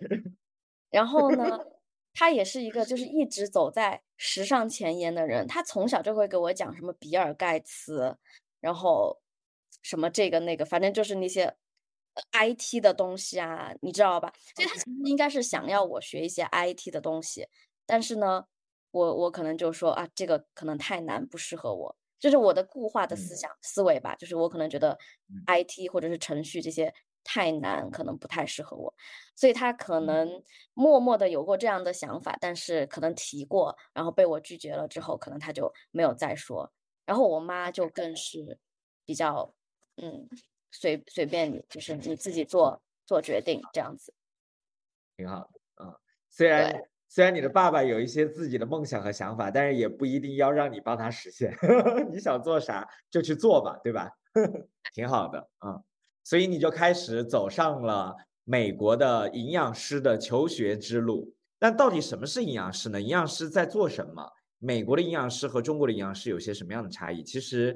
[0.90, 1.58] 然后呢。
[2.14, 8.16] 他也是一个就是一直走在时尚前沿的人，他从小就会给我讲什么比尔盖茨，
[8.60, 9.18] 然后
[9.82, 11.56] 什么这个那个，反正就是那些
[12.32, 14.32] IT 的东西啊，你知道吧？
[14.56, 17.46] 所以他其实应该是想要我学一些 IT 的东西，
[17.86, 18.44] 但是呢，
[18.90, 24.98] 我我可能就说啊，这个可能太难，不适合我，就是我的固化的思想思维吧，就是我可能觉得
[25.46, 26.92] IT 或者是程序这些。
[27.24, 28.94] 太难，可能不太适合我，
[29.36, 30.42] 所以他可能
[30.74, 36.72] 默默的有过这样的想法，但是可能提过，然后被我拒绝了之后，可能他就没有再说。
[37.06, 38.58] 然后我妈就更是
[39.06, 39.54] 比较，
[39.96, 40.28] 嗯，
[40.70, 44.12] 随随便你，就是你自己做做决定这样子，
[45.18, 45.60] 挺好的。
[45.84, 45.94] 嗯，
[46.30, 46.72] 虽然
[47.08, 51.52] 虽然你的爸爸有一些自己的梦想和想法，但是也不一定要让你帮他实现。
[52.12, 54.10] 你想做啥就去做吧，对吧？
[54.94, 55.82] 挺好的，嗯。
[56.28, 58.14] 所以你就开始走上了
[58.44, 61.32] 美国的营养师的求学之路。
[61.58, 63.00] 但到底什么是营养师呢？
[63.00, 64.30] 营养师在做什么？
[64.58, 67.22] 美国的营养师和中国的营养师有些什么样的差异？
[67.22, 67.74] 其实，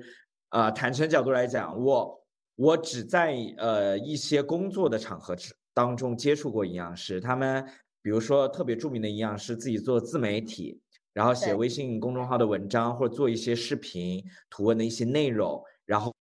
[0.50, 2.22] 呃，坦诚角度来讲，我
[2.56, 5.34] 我只在呃一些工作的场合
[5.72, 7.22] 当中接触过营养师。
[7.22, 7.66] 他们
[8.02, 10.78] 比如说特别著名的营养师自己做自媒体，
[11.14, 16.14] 然后写微信公众号的文章，或者做一些视频图文的一些内容，然后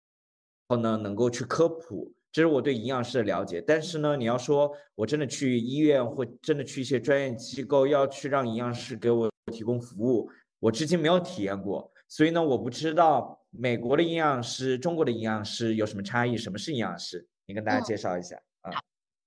[0.70, 2.14] 后呢能够去科普。
[2.32, 17.28] 这是我对营养师的了解，但是呢，你要说我真的去医院或真的去一些专业机构，要去让营养师给我提供服务，我至今没有体验过，所以呢，我不知道美国的营养师、中国的营养师有什么差异，什么是营养师？
[17.48, 18.72] 你跟大家介绍一下啊。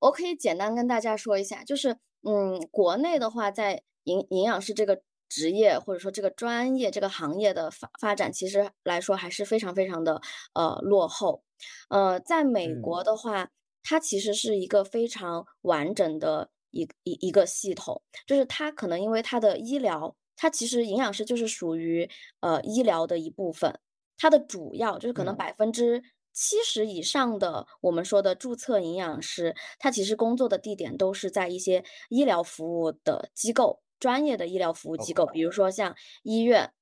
[0.00, 5.02] 我可以简单跟大家说一下，就是嗯，国内的话，在营营养师这个
[5.34, 10.20] 职业或者说这个专业这个行业的发发展，其实来说还是非常非常的
[10.54, 11.42] 呃落后。
[11.88, 13.50] 呃，在美国的话，
[13.82, 23.80] 它其实是一个非常完整的一一一个系统，就是它可能因为它的医疗，它其实营养师就是属于呃医疗的一部分，
[24.16, 26.00] 它的主要就是可能百分之
[26.32, 36.72] 七十以上的我们说的注册营养师，他其实工作的地点都是在一些医疗服务的机构，专业的医疗服务机构，比如说像医院、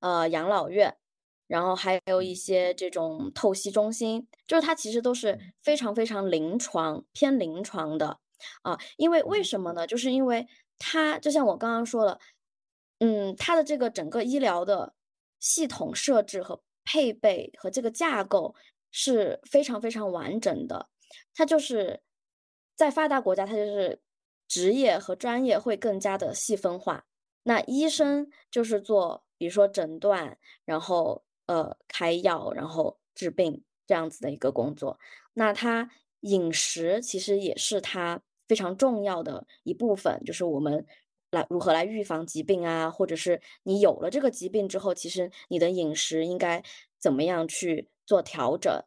[0.00, 0.96] 呃养老院。
[1.48, 8.18] 然后还有一些这种透析中心，就是它其实都是非常非常临床偏临床的
[8.62, 8.76] 啊。
[8.96, 9.86] 因为为什么呢？
[9.86, 12.18] 就是因为它就像我刚刚说了，
[12.98, 14.94] 嗯，它的这个整个医疗的
[15.38, 18.56] 系统设置和配备和这个架构
[18.90, 20.88] 是非常非常完整的。
[21.32, 22.02] 它就是
[22.74, 24.00] 在发达国家，它就是
[24.48, 27.06] 职业和专业会更加的细分化。
[27.44, 31.24] 那医生就是做，比如说诊断，然后。
[31.48, 34.98] 呃，开药然后治病这样子的一个工作，
[35.34, 35.88] 那他
[36.22, 40.84] 饮食其实也是他非常重要的一部分，就是我们
[41.30, 46.60] 来如何来预防疾病啊，或者是你有了这个疾病之后，其实你的饮食应该
[46.98, 48.82] 怎么样去做调整，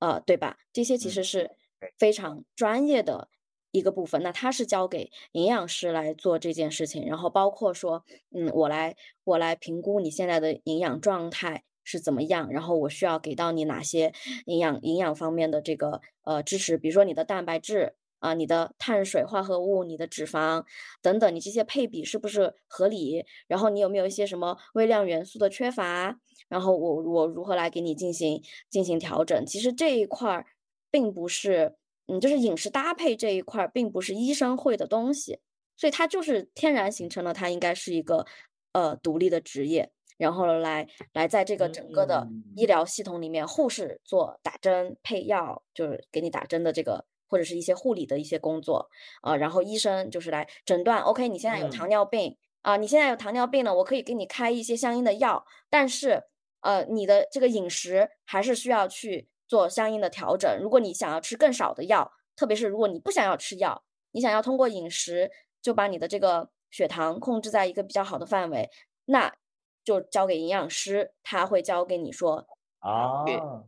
[0.00, 0.58] 呃，对吧？
[0.72, 1.56] 这些其嗯实是
[1.96, 3.28] 非常专业的
[3.70, 4.22] 一个部分。
[4.22, 8.04] 那他是交给营养师来做这件事情，然后包括说，
[8.34, 14.12] 嗯，我来我来评估你现在的营养状态是怎么样，然后我需要给到你哪些
[14.46, 17.94] 营养营养方面的这个呃支持，比如说你的蛋白质。
[18.20, 20.62] 啊，你的碳水化合物、你的脂肪
[21.00, 23.24] 等等，你这些配比是不是合理？
[23.46, 26.20] 然后你有没有一些什么微量元素的缺乏？
[26.46, 29.46] 然后我我如何来给你进行进行调整？
[29.46, 30.44] 其实这一块儿
[30.90, 31.76] 并不是，
[32.10, 35.38] 嗯，就是饮食搭配这一块儿并不是医生会的东西，
[35.76, 38.26] 所以它就是天然形成了它应该是一个
[38.72, 47.06] 呃独立的职业，然后来来在这个整个的医嗯疗系统里面，护士做打针配药，就是给你打针的这个。
[47.32, 48.90] 或者是一些护理的一些工作，
[49.22, 56.24] 啊、然后医生就是来诊断，OK，你现在有糖嗯尿病，啊、你现在有糖尿病了，我可以给你开一些相应的药，但是
[56.62, 60.48] 呃，你的这个饮食还是需要去做相应的调整。
[60.62, 63.82] 如果你想要吃更少的药，特别是如果你不想要吃药，
[64.12, 65.28] 你想要通过饮食
[65.60, 68.70] 就把你的这个血糖控制在一个比较好的范围，
[69.06, 69.34] 那
[69.82, 72.46] 就交给营养师，他会教给你说
[72.78, 73.24] 啊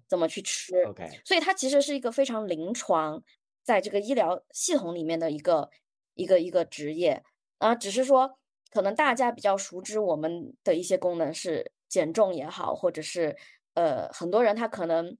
[0.08, 0.84] 怎么去吃。
[0.84, 3.20] ，OK，所以它其实是一个非常临床，
[3.64, 5.68] 在这个医疗系统里面的一个
[6.14, 7.24] 一个一个职业
[7.58, 8.38] 啊，只是说
[8.70, 13.36] 可能大家比较熟知我们的一些功能是减重也好，或者是
[13.74, 15.18] 呃很多人他可能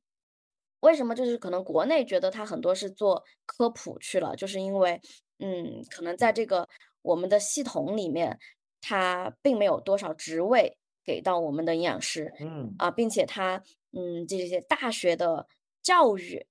[0.83, 5.01] 为什么就是可能国内觉得他很多是做科普去了，就是因为
[5.39, 6.69] 嗯可能在这个
[7.03, 8.39] 我们的系统里面，
[8.81, 12.75] 它并没有多少职位给到我们的营养师，嗯。
[12.79, 15.47] 啊，并且它嗯这些大学的
[15.83, 16.47] 教育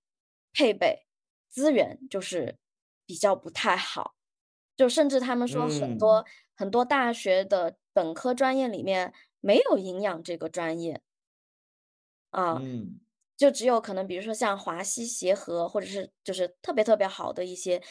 [0.54, 1.06] 配备
[1.50, 2.58] 资源就是
[3.06, 4.16] 比较不太好，
[4.78, 11.02] 就甚至他们说很多、很多大学的本科专业里面没有营养这个专业。
[12.32, 13.00] 啊，嗯
[13.42, 17.82] 就只有可能比如说像华西协和或者是就是特别特别好的一些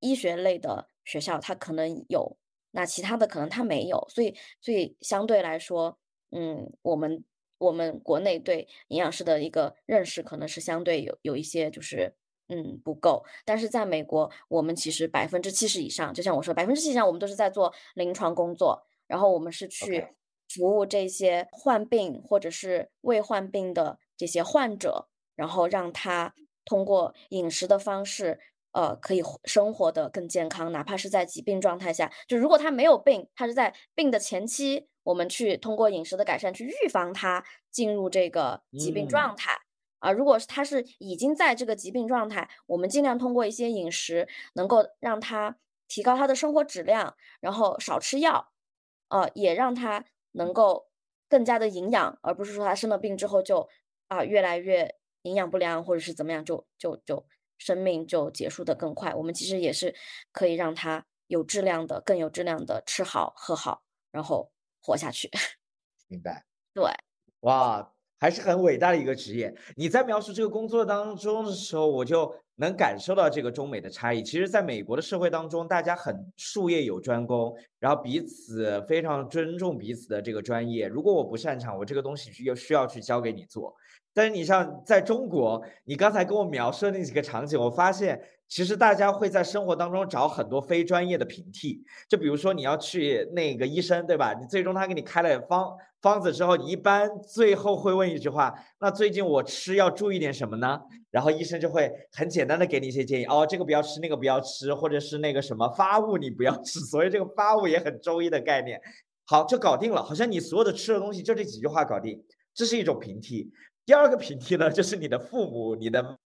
[0.00, 2.36] 医学类的学校，它可能有，
[2.72, 5.98] 那其他的可能它没有，所以所以相对来说，
[6.30, 7.24] 嗯，我们
[7.56, 12.14] 我们国内对营养师的一个认识可能是相对有有一些就是
[12.48, 20.08] 嗯不够，但是在美国，我们其实百分之七十以上，就像我说，百分之七十以上我们都是在做临床工作，然后我们是去
[20.50, 26.34] 服务这些患病或者是未患病的这些患者，然后让他
[26.66, 28.38] 通过饮食的方式。
[28.72, 39.58] 呃，可以活生活的更健康，哪怕是在疾病状态下，就如果他没有病，他是在病的前期，我们去通过饮食的改善去预防他进入这个疾病嗯状态。
[40.00, 45.56] 啊，如果是他是已经在这个疾病状态，我们尽量通过一些饮食，能够让他
[45.88, 48.52] 提高他的生活质量，然后少吃药，
[49.08, 50.88] 呃，也让他能够
[51.28, 53.68] 更加的营养，而不是说他生了病之后就
[54.08, 57.24] 啊越来越营养不良，或者是怎么样，就就就
[57.58, 59.14] 生命就结束的更快。
[59.14, 59.94] 我们其实也是
[60.32, 64.50] 可以让他有质量的、更有质量的吃好喝好，然后
[64.82, 65.30] 活下去。
[66.08, 66.44] 明白。
[66.74, 66.84] 对，
[67.40, 69.54] 哇，还是很伟大的一个职业。
[69.76, 74.22] 你在描述这个工作当中的时候，我就能感受到这个中美的差异。
[74.22, 80.88] 其实，在美国的社会当中，大家很术业有专攻，然后彼此非常尊重彼此的这个专业。
[80.88, 83.74] 如果我不擅长，我这个东西需要需要去交给你做。
[84.14, 91.82] 但是你像在中国，你刚才跟我描述的那几个场景，我发现其实大家会在生活当中找很多非专业的平替。
[92.08, 94.34] 就比如说你要去那个医生，对吧？
[94.34, 100.80] 你最终他给你开了方方子之后，你一般最后会问一句话：那最近我吃要注意点什么呢？
[101.10, 106.80] 然后医生就会很简单的给你一些建议，哦，这个不要吃，那个不要吃，或者是那个什么发物你不要吃。
[106.90, 108.80] 所以这个发物也很中医的概念。
[109.26, 112.22] 好，就搞定了，好像你所有的吃的东西就这几句话搞定，
[112.54, 113.50] 这是一种平替。
[113.88, 116.18] 第二个平替呢，就是你的父母、你的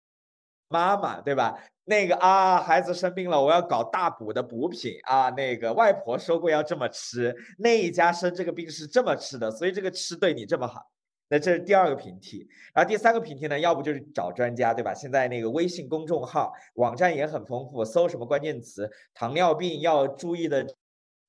[0.66, 1.56] 妈妈，对吧？
[1.84, 5.30] 那个啊，孩子生病了，我要搞大补的补品啊。
[5.30, 10.90] 那个外婆说过要这么吃，那一家生这个病是这么吃的，所以这个吃对你这么好。
[11.28, 14.92] 那这是第二个平替，然后第三个平替呢，要不就是找专家，对吧？
[14.92, 20.66] 现在那个微信公众号、网站也很丰富，搜什么关键词，糖尿病要注意的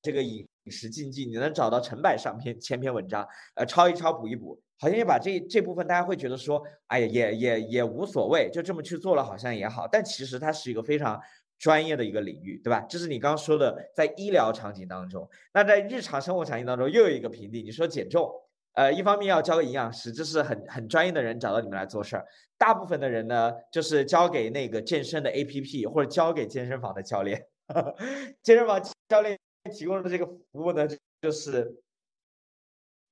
[0.02, 3.24] 这个饮食禁忌，你能找到成百上篇千篇文章，
[3.54, 9.88] 呃，抄一抄补一补，好像也把这这部分大家会觉得说，哎呀，也也也无所谓，就这么去做了，好像也好。
[9.90, 11.18] 但其实它是一个非常
[11.58, 12.80] 专业的一个领域，对吧？
[12.86, 18.30] 这是你刚刚说的，在医疗场景当中，那在日常生活场景当中又有一个平替，你说减重。
[18.74, 22.26] 呃，一方面要交给营养师，这是很很专业的人找到你们来做事儿。
[22.58, 27.46] 大部分的人呢，就是交给那个健身的 APP 或者交给健身房的教练。
[28.42, 29.38] 健身房教练
[29.72, 30.86] 提供的这个服务呢，
[31.22, 31.72] 就是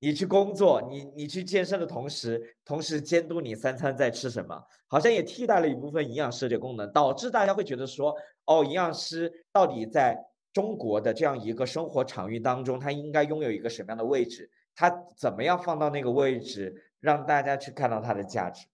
[0.05, 8.13] 你去工作，你你去健身的同时，同时监督你三餐在吃什么，好像也替代了一部分营养师的功能，导致大家会觉得说，
[8.47, 10.19] 哦，营养师到底在
[10.53, 14.51] 中国的这样一个生活场域当中，他应该拥有一个什么样的位置？
[14.75, 18.67] 他怎么样放到那个位置，让大家去看到它的价值？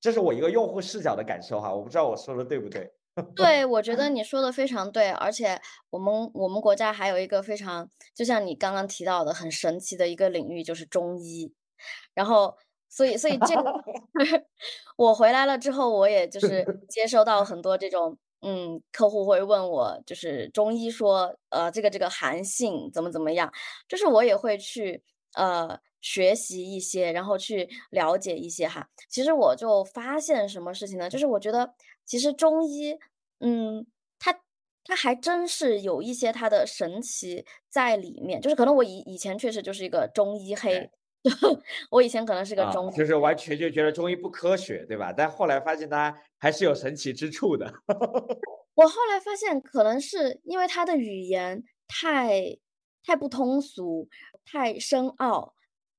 [0.00, 2.92] 这是我一个用户视角的感受哈，我不知道我说的对不对。
[3.34, 5.60] 对，我觉得 你说的非常对，而且
[5.90, 11.52] 我们我们国家还有一个非常，就像你刚刚提到的很神奇的一个领域，就是中医。
[12.14, 12.56] 然后，
[12.88, 13.62] 所以，所以这个
[14.96, 23.52] 我回来了之后，我也就是接收到很多这种，嗯，客户会问我，就是中医说，呃，这个这个寒性怎么怎么样，
[23.88, 25.02] 就是我也会去
[25.34, 28.88] 呃学习一些，然后去了解一些哈。
[29.10, 31.08] 其实我就发现什么事情呢？
[31.10, 31.74] 就是我觉得。
[32.06, 32.96] 其实中医，
[33.40, 33.84] 嗯，
[34.18, 34.40] 它
[34.84, 38.40] 它还真是有一些它的神奇在里面。
[38.40, 40.88] 就是可能我以以前确实就是一个中医黑，
[41.90, 45.12] 我以前可能是个中，就是完全就觉得中医不科学，对吧？
[45.12, 47.66] 但后来发现它还是有神奇之处的。
[48.74, 52.56] 我后来发现，可能是因为它的语言太
[53.02, 54.08] 太不通俗、
[54.44, 55.54] 太深奥、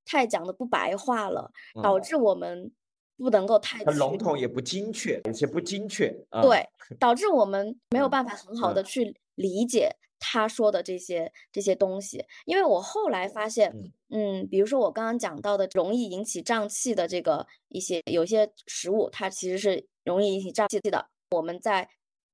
[0.06, 1.52] 太讲的不白话了，
[1.84, 2.72] 导致我们。
[3.18, 12.24] 不能够太笼统，也不精确，有些不精确，对，导致我们没有办法很好的去理解他说的这些这些东西。
[12.46, 13.74] 因为我后来发现，
[14.10, 21.08] 嗯，比如说我刚刚讲到的容易引起胀气的这个一些有一些食物，它其实是容易引起胀气的。
[21.32, 21.90] 我们在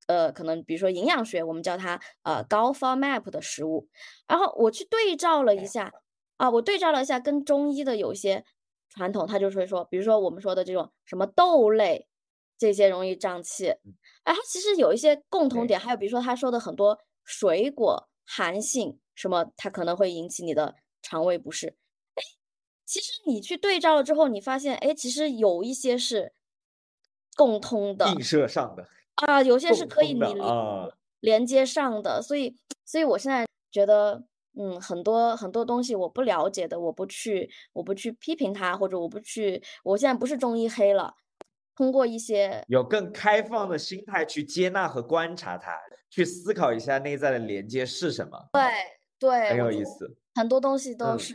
[0.08, 3.88] 呃，可能比如说营养学，我们叫它呃高 FODMAP 的食物，
[4.28, 5.94] 然后我去对照了一下
[6.36, 8.44] 啊，我对照了一下跟中医的有一些。
[8.96, 12.08] 传统他就是会说，比如说我们说的这种什么豆类，
[12.60, 13.80] 这些容易胀气，哎，
[14.26, 21.76] 它其实有一些共同点，还有比如说他说的很多水果寒性，什么它可能会引起你的肠胃不适，
[22.14, 22.22] 哎，
[22.86, 26.34] 其实你去对照了之后，你发现，哎，其实有一些是
[27.36, 28.88] 共通的，映射上的。
[29.16, 30.38] 啊，有些是可以你连
[31.20, 34.24] 连接上的，所以，所以我现在觉得。
[34.56, 41.16] 嗯，很多很多东西我不了解的，我不去，我不去批评他，或者我不去，我现在不是中医黑了。
[41.76, 45.76] 通过一些有更开放的心态去接纳和观察它，
[46.08, 48.50] 去思考一下内在的连接是什么。
[48.54, 48.62] 对
[49.18, 50.16] 对，很有意思。
[50.36, 51.34] 很多东西都是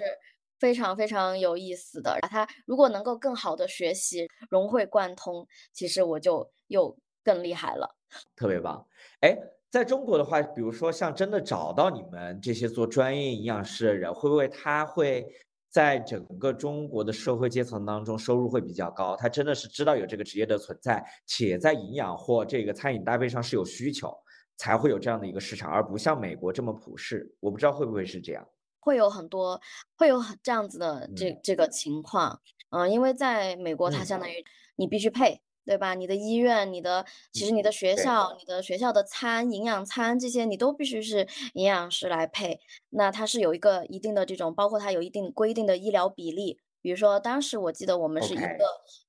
[0.61, 2.19] 非常非常有意思的。
[2.23, 7.97] 把它如果能够更好的学习，融会贯通，其实我就又更厉害了。
[8.37, 8.87] 特别棒，
[9.21, 9.37] 哎。
[9.71, 15.27] 在中国的话，比如说像真的找到你们这些做专业营养师的人，会不会他会
[15.69, 19.15] 在整个中国的社会阶层当中收入会比较高？
[19.17, 24.17] 他真的是知道有这个职业的存在，且在营养或这个餐饮搭配上是有需求，
[24.57, 27.31] 才会有这样的一个市场，而不像美国这么普世。
[27.41, 28.49] 我不知道会不会是这样，
[28.81, 29.61] 会有很多
[29.99, 32.41] 会有这样子的这这个情况，
[32.71, 34.43] 嗯，因为在美国，它相当于
[34.77, 35.43] 你必须配。
[35.69, 35.93] 对吧？
[35.93, 42.59] 你的医院，你的其实你的学校，你的学校的餐营养餐这些，你都必须是营养师来配。
[42.89, 46.59] 那它是有一个一定的这种，包括它有一定规定的医疗比例。
[46.81, 48.47] 比如说，当时我记得我们是一个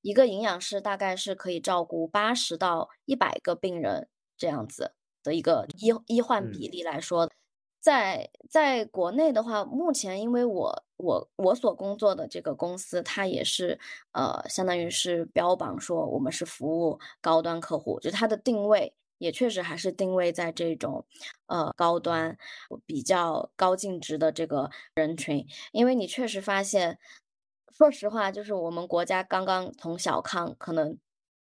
[0.01, 4.91] 一个营养师，大概是可以照顾八十到一百个病人这样子
[5.24, 7.32] 的一个医医患比例来说。
[7.80, 13.80] 在在国内的话，目前因为我我我所工作的这个公司，它也是
[14.12, 21.06] 呃，相当于是标榜说我们是服务高端客户，就它的定位也确实还是定位在这种
[21.47, 22.38] 呃高端
[22.86, 27.00] 比较高净值的这个人群，因为你确实发现，
[27.78, 30.97] 说实话，就是我们国家刚刚从小康可能。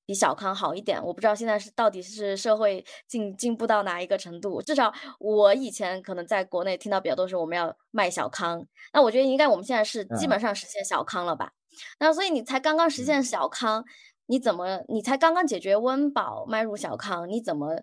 [0.05, 4.61] 比小康好一点，我不知道现在是到底是社会进进步到哪一个程度。
[4.61, 11.53] 至少我以前可能在国内听到比较多是我们要卖小康，那我觉得应该我们现在是基本上实现小康了吧？
[12.01, 13.85] 那所以你才刚刚实现小康，
[14.27, 17.81] 你怎么你才刚刚解决温饱，迈入小康，你怎么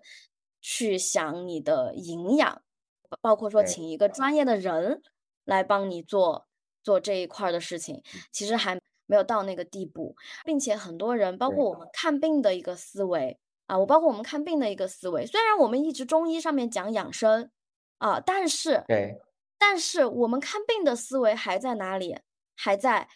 [0.60, 2.60] 去想你的营养？
[3.22, 5.00] 包括说请一个专业的人
[5.44, 6.46] 来帮你做
[6.82, 8.78] 做这一块的事情，其实还。
[9.10, 11.88] 没有到那个地步，并且很多人，包括我们。
[11.92, 17.50] 看病的一个思维啊，我包括我们看病的一个思维，虽然我们一直中医上面讲养生
[17.98, 19.18] 啊，但是对，
[19.58, 22.16] 但是我们看病的思维还在哪里？
[22.54, 23.08] 还在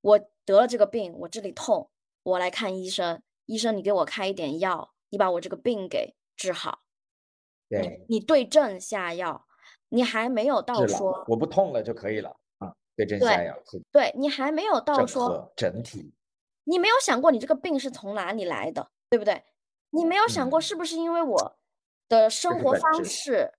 [0.00, 1.90] 我得了这个病，我这里痛，
[2.22, 6.80] 我来看医生，医生你给我开一点药，你把我这个病给治好，
[7.68, 9.46] 对，你对症下药，
[9.90, 12.34] 你还没有到说我不痛了就可以了。
[12.96, 13.56] 对症下药，
[13.90, 16.12] 对你还没有到说整体，
[16.64, 19.44] 你没有想过你这个病是从哪里来的，对不对？
[19.90, 21.56] 你没有想过是不是因为我
[22.08, 23.54] 的生活方式、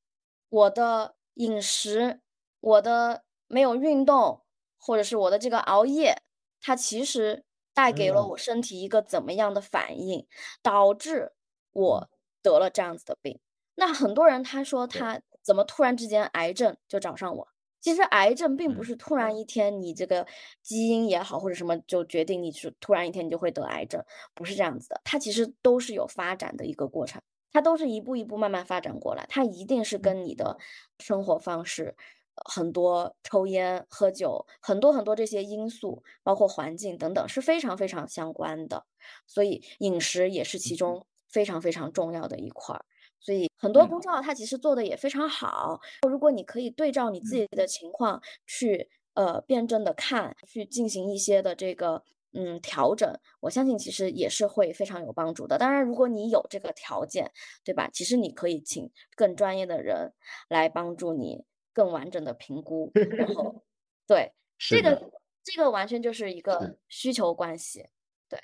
[0.50, 2.22] 我的饮食、
[2.60, 4.44] 我的没有运动，
[4.78, 6.24] 或者是我的这个熬夜，
[6.62, 10.28] 它其实带给了嗯我身体一个怎么样的反应，
[10.62, 11.34] 导致
[11.74, 12.10] 嗯我
[12.42, 13.40] 得了这样子的病。
[13.76, 17.48] 那很多人他说他怎么突然之间癌症就找上我？
[17.86, 20.26] 其实癌症并不嗯是突然一天你这个
[20.64, 27.22] 基因也好或者什么就决定你是突然一天你就会得癌症，不是这样子的，它其实都是有发展的一个过程。
[27.52, 30.58] 它都是一步一步慢慢发展过来，它一定是跟你的
[30.98, 31.96] 生活方式，
[32.34, 38.88] 呃很多抽烟、喝酒，很多很多这些因素，包括环境等等，是非常非常相关的。
[39.28, 42.84] 所以饮食也是其中非常非常重要的一块儿。
[43.26, 52.04] 所以很多嗯公众号它其实做的也非常好，如果你可以对照你自己的情况去呃辩证的看，去进行一些的这个
[52.34, 55.58] 嗯调整，我相信其实也是会非常有帮助的。
[55.58, 57.32] 当然，如果你有这个条件，
[57.64, 57.90] 对吧？
[57.92, 60.14] 其实你可以请更专业的人
[60.50, 63.64] 来帮助你更完整的评估，然后
[64.06, 65.10] 对这个
[65.44, 67.88] 这个完全就是一个需求关系。
[68.30, 68.40] 对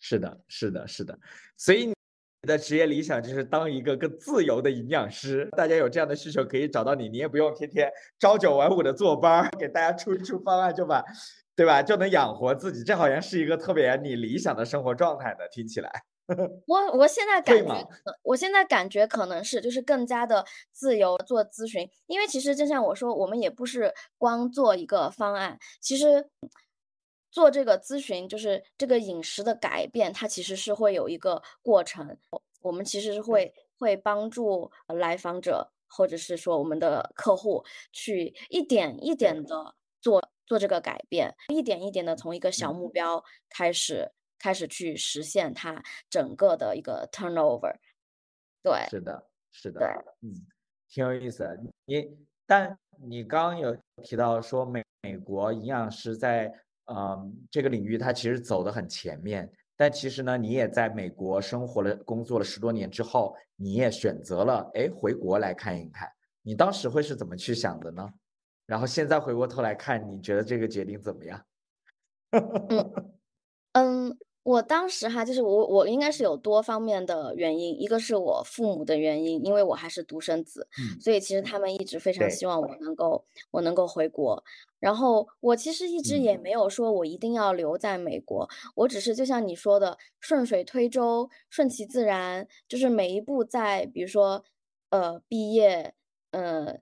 [0.00, 1.16] 是的，是的，是的，
[1.56, 1.94] 所以你
[2.42, 5.48] 的职业理想就是当一个更自由的营养师。
[5.56, 11.04] 大家有这样的需求可以找到你，你也不用天天朝九晚五的坐班儿，给大家出一出方案就把，
[11.56, 11.82] 对吧？
[11.82, 12.84] 就能养活自己。
[12.84, 15.90] 这好像是一个特别你理想的生活状态的，听起来。
[16.66, 26.28] 我我现在感觉可，我现在感觉可能是就是更加的自由做咨询，因为其实就像我说，我们也不是光做一个方案，其实
[27.30, 32.16] 做这个咨询就是这个饮食的改变，它其实是会有一个过程。
[32.60, 47.76] 我们其实是会会帮助呃来访者或者是说我们的客户去一点一点的做做这个改变，一点一点的从一个小嗯目标开始开始去实现它整个的一个 turnover。
[48.62, 49.88] 对是的，是的，对，
[50.28, 50.34] 嗯，
[50.88, 51.60] 挺有意思的。
[51.84, 52.04] 你，
[52.44, 56.52] 但你刚刚有提到说美美国营养师在
[56.88, 59.50] 嗯这个领域，它其实走得很前面。
[59.76, 66.08] 但其实呢，你也在美国生活了、工作了十多年之后，你也选择了哎回国来看一看。
[66.42, 68.08] 你当时会是怎么去想的呢？
[68.66, 71.44] 然后现在回过头来看，你觉得这个决定怎么样？
[73.72, 74.16] 嗯，
[74.48, 84.42] 我当时哈，就是我我应该是有多方面的原因，一个是我父母的原因，因为我还是独生子，嗯所以其实他们一直非常希望我能够我能够回国。
[84.80, 94.42] 然后我其实一直嗯也没有说我一定要留在美国，我只是就像你说的，顺水推舟，顺其自然，就是每一步在比如说
[94.88, 95.92] 呃毕业，
[96.30, 96.78] 呃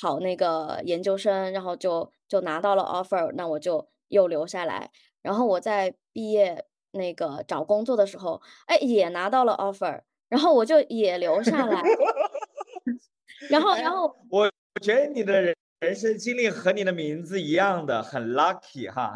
[0.00, 4.90] 考那个研究生，然后就就拿到了 offer，那我就又留下来。
[5.22, 6.64] 然后我在毕业
[6.98, 11.82] 那个找工作的时候，哎，也拿到了 offer，然后我就也留下来。
[13.48, 19.14] 然后，哎然后我我觉得你的人人生经历和你的名字一样的，很 lucky 哈，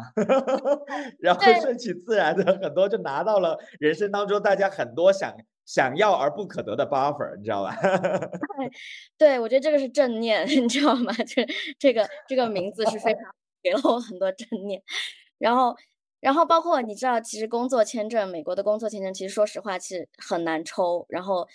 [1.19, 7.75] 然后顺其自然的很多就拿到了人生当中大家很多想想要而不可得的 buffer，你知道吧？
[9.17, 11.11] 对，我觉得这个是正念，你知道吗？
[11.13, 13.23] 就是这个这个名字是非常
[13.61, 14.81] 给了我很多正念。
[15.37, 15.75] 然后，
[16.23, 21.45] 然后包括你知道，其实工作签证，美国的工作签证，其实说实话，其实很难抽，然后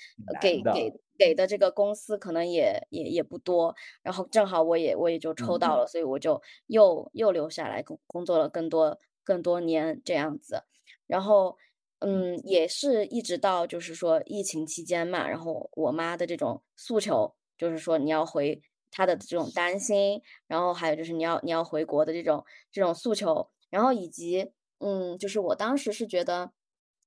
[0.40, 5.58] 给给给的这个公司可能也也也不多，然后正好我也我也就抽嗯。
[5.58, 10.62] 到了，所以我就又又留下来工工作了更多更多年这样子，
[11.06, 11.56] 然后。
[12.00, 18.62] 嗯，也是一直到就是说疫情期间嘛，然后我妈的这种诉求，就是说你要回
[18.92, 26.52] 她的这种担心，然后还有就是你要你要回国的这种这种诉求，然后以及嗯，就是我当时是觉得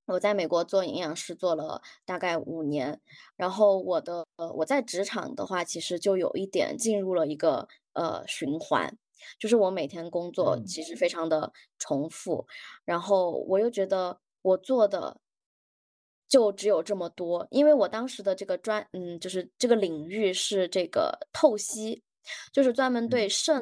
[0.05, 2.99] 我在美国做营养师做了大概五年，
[3.35, 8.97] 然后我的呃我在职场的话，其实就有一点进入了一个呃循环，
[9.39, 10.65] 就是我每天工作嗯。
[10.65, 12.45] 其实非常的重复，
[12.83, 15.21] 然后我又觉得我做的
[16.27, 22.03] 就只有这么多，因为我当时的这个专，嗯，就是这个领域是这个透析，
[22.51, 23.61] 就是专门对肾，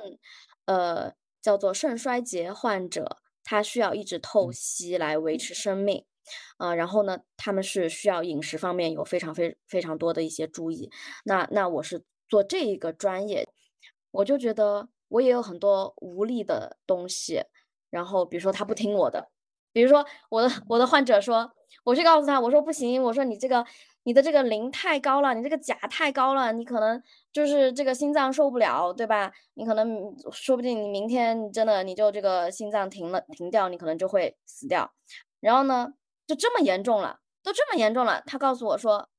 [0.66, 3.18] 呃，叫做肾衰竭患者，
[3.50, 4.54] 他需要一直透嗯。
[4.54, 6.06] 析来维持生命，
[6.60, 10.92] 呃，然后呢，他们是需要饮食方面有非常非非常多的一些注意，
[11.26, 13.48] 那那我是做这一个专业，
[14.12, 17.44] 我就觉得我也有很多无力的东西，
[17.90, 19.32] 然后比如说他不听我的。
[19.72, 21.52] 比如说我的我的患者说，
[21.84, 23.66] 我去告诉他，我说不行，我说你这个
[24.04, 29.32] 你的这个磷太高了，你这个钾太高了，你可能就是这个心脏受不了，对吧？
[29.56, 34.92] 你可能说不定你明天你真的你就这个心脏停了停掉，你可能就会死掉。
[35.40, 35.94] 然后呢，
[36.28, 39.10] 就这么严重了，都这么严重了，他告诉我说，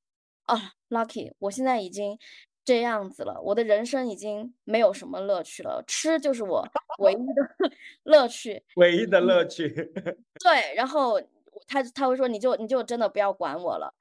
[0.43, 2.17] 啊，Lucky，我现在已经
[2.63, 6.67] 这样子了，我的人生已经没有什么乐趣了，吃就是我
[6.99, 7.69] 唯一的
[8.03, 8.63] 乐趣。
[8.75, 9.67] 唯一的乐趣。
[10.43, 11.19] 对，然后
[11.67, 13.93] 他他会说你就你就真的不要管我了，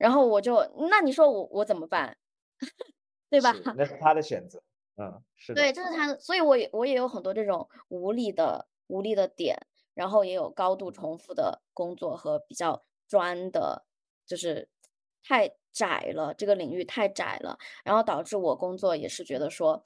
[0.00, 0.56] 然后我就
[0.88, 2.16] 那你说我我怎么办？
[3.28, 3.52] 对吧？
[3.76, 4.62] 那是他的选择。
[4.96, 9.56] 嗯，是的对，这是他，所以我也我也有很多这种无力的无力的点，
[9.94, 13.84] 然后也有高度重复的工作和比较专的，
[14.26, 14.68] 就是
[15.22, 19.84] 太窄了，这个领域太窄了，然后导致我工作也是觉得说，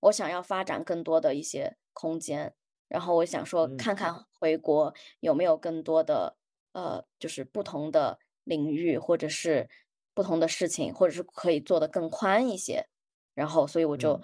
[0.00, 2.54] 我想要发展更多的一些空间，
[2.88, 6.36] 然后我想说看看回国有没有更多的
[6.72, 9.68] 呃，就是不同的领域或者是
[10.14, 12.86] 不同的事情，或者是可以做的更宽一些，
[13.34, 14.20] 然后所以我就。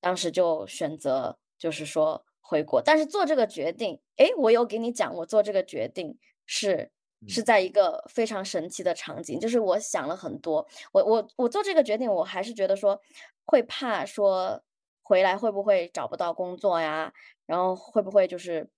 [0.00, 6.90] 当时就选择就是说回国，但是做这个决定，哎，我有给你讲，我做这个决定是
[7.26, 13.00] 是在一个非常神奇的场景，就是我想了很多，我我我做这个决定，我还是觉得说
[13.46, 14.62] 会怕说
[15.02, 17.10] 回来会不会找不到工作呀，
[17.46, 18.68] 然后会不会就是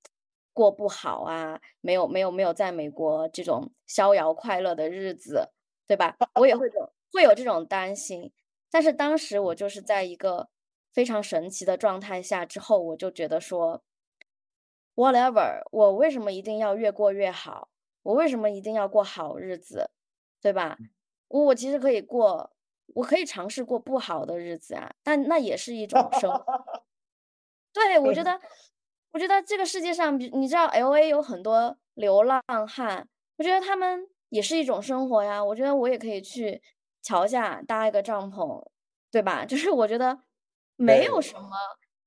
[0.57, 5.51] 过不好啊，没有没有没有在美国这种逍遥快乐的日子，
[5.87, 6.17] 对吧？
[6.41, 8.33] 我也会有会有这种担心，
[8.71, 10.49] 但是当时我就是在一个。
[10.97, 13.83] 非常神奇的状态下之后，我就觉得说
[14.95, 17.69] ，whatever，我为什么一定要越过越好？
[18.03, 19.91] 我为什么一定要过好日子，
[20.41, 20.79] 对吧？
[21.29, 22.51] 我我其实可以过，
[22.95, 26.45] 我可以尝试过不好的日子啊，但那也是一种生活。
[27.75, 28.41] 对，我觉得，
[29.17, 33.09] 我觉得这个世界上，比你知道，L A 有很多流浪汉，
[33.39, 35.43] 我觉得他们也是一种生活呀。
[35.43, 36.61] 我觉得我也可以去
[37.03, 38.63] 桥下搭一个帐篷，
[39.11, 39.43] 对吧？
[39.49, 40.19] 就是我觉得。
[40.79, 41.49] 没有什么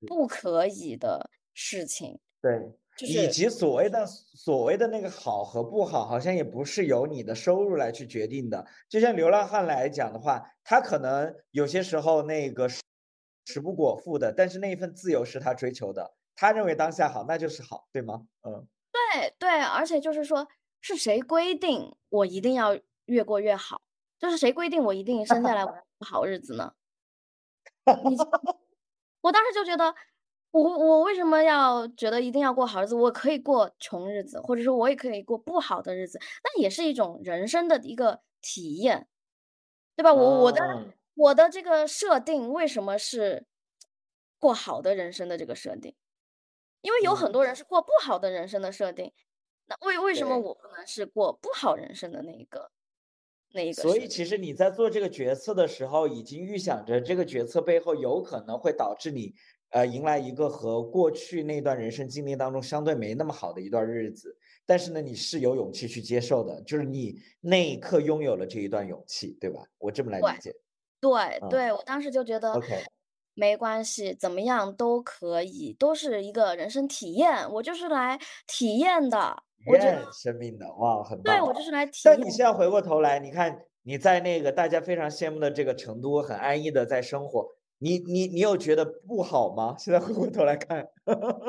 [0.06, 2.72] 不可以的事情，对，
[3.04, 8.64] 以及所谓的所谓的那个好和不好，好像也不是由你的收入来去决定的。
[8.88, 18.26] 就像流浪汉来讲的话，他可能有些时候那个食不果腹的，但是那一份自由是他追求的，他认为当下好，那就是好，对吗？
[18.44, 20.48] 嗯，对对，而且就是说，
[20.80, 23.82] 是谁规定我一定要越过越好？
[24.18, 26.72] 就是谁规定我一定生下来 过好日子呢？
[28.08, 28.16] 你，
[29.20, 29.94] 我当时就觉得，
[30.52, 32.94] 我我为什么要觉得一定要过好日子？
[32.94, 39.08] 我可以过穷日子，或者说我也可以过不好的日子，那也是一种人生的一个体验，
[39.94, 40.14] 对吧？
[40.14, 40.62] 我我的
[41.14, 43.44] 我的这个设定为什么是
[44.38, 45.94] 过好的人生的这个设定？
[46.82, 49.12] 因为有很多人是过不好的人生的设定，
[49.66, 52.70] 那为为什么我不能是过不好人生的那一个？
[53.52, 59.34] 那一个所以，其实你在做这个决策的时候，已经预想着这个决策背后有可能会导致你，
[59.70, 64.36] 呃，迎来一个和过去那段人生经历当中相对没那么好的一段日子。
[64.64, 69.64] 但是呢，你是有勇气去接受的，就是你那一刻拥有了这一段勇气，对吧？
[69.78, 70.54] 我这么来理解。
[71.00, 72.84] 对对，我当时就觉得，OK，
[73.34, 79.42] 没关系，怎么样都可以，都是一个人生体验，我就是来体验的。
[79.64, 81.34] 体验生命的哇，很棒。
[81.36, 82.16] 对我就是来体验。
[82.16, 87.46] 但你现在回过头来，你看你在那个大家非常羡慕的这个成都，很安逸的在生活，
[87.78, 89.74] 你你你有觉得不好吗？
[89.78, 90.86] 现在回过头来看，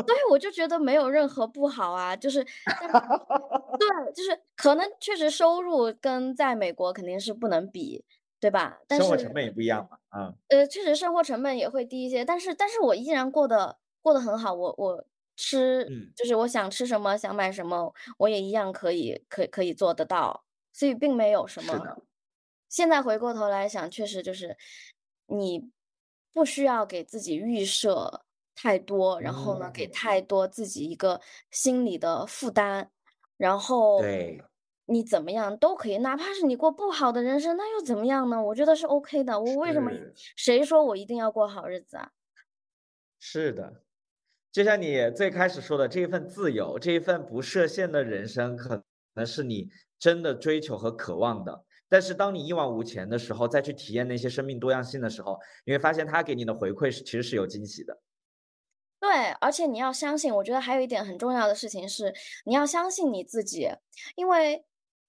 [0.06, 8.04] 对，我就觉得没有任何不好啊，就 是，对，就是可能确实收入跟在美国肯定是不能比，
[8.42, 8.80] 对吧？
[8.90, 10.36] 但生活成本也不一样嘛，嗯。
[10.50, 15.06] 呃，确实生活成本也会低一些，但是但是我依然过得过得很好，我我。
[15.38, 21.90] 吃，就是我想吃什么，想买什么，我也一样可以，可可以做得到，所以并没有什么。
[22.70, 24.56] 现在回过头来想，确实就是
[25.28, 25.72] 你
[26.34, 28.24] 不需要给自己预设
[28.54, 32.92] 太多，然后呢，给太多自己一个心理的负担，
[33.38, 34.42] 然后对，
[34.92, 38.44] 你怎么样都可以，哪怕是你过不好的人生，那又怎么样呢？
[38.44, 39.40] 我觉得是 OK 的。
[39.40, 39.92] 我为什么？
[40.36, 42.12] 谁说我一定要过好日子啊？
[43.20, 43.84] 是的。
[44.52, 48.84] 就像你最开始说的，这一份自由，这一份不设限的人生，可
[49.14, 51.64] 能是你真的追求和渴望的。
[51.88, 58.02] 但是当你一往无前的时候，再去体验那些生命多样性的时候，你会发现他给你的回馈是其实是有惊喜的。
[59.00, 62.14] 对，而且你要相信，我觉得还有一点很重要的事情是，
[62.46, 63.70] 你要相信你自己，
[64.16, 64.64] 因为，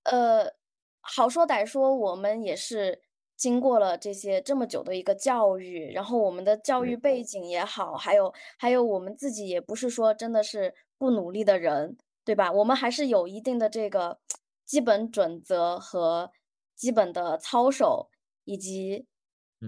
[0.05, 0.53] 呃，
[1.01, 3.03] 好说歹说，我们也是。
[3.35, 12.53] 经过了这些这么久的一个教育，然后我们的教育背景也好，还有还有我们自己也不是说真的是不努力的人，对吧？
[12.53, 14.21] 我们还是有一定的这个
[14.65, 16.31] 基本准则和
[16.77, 18.11] 基本的操守，
[18.45, 19.09] 以及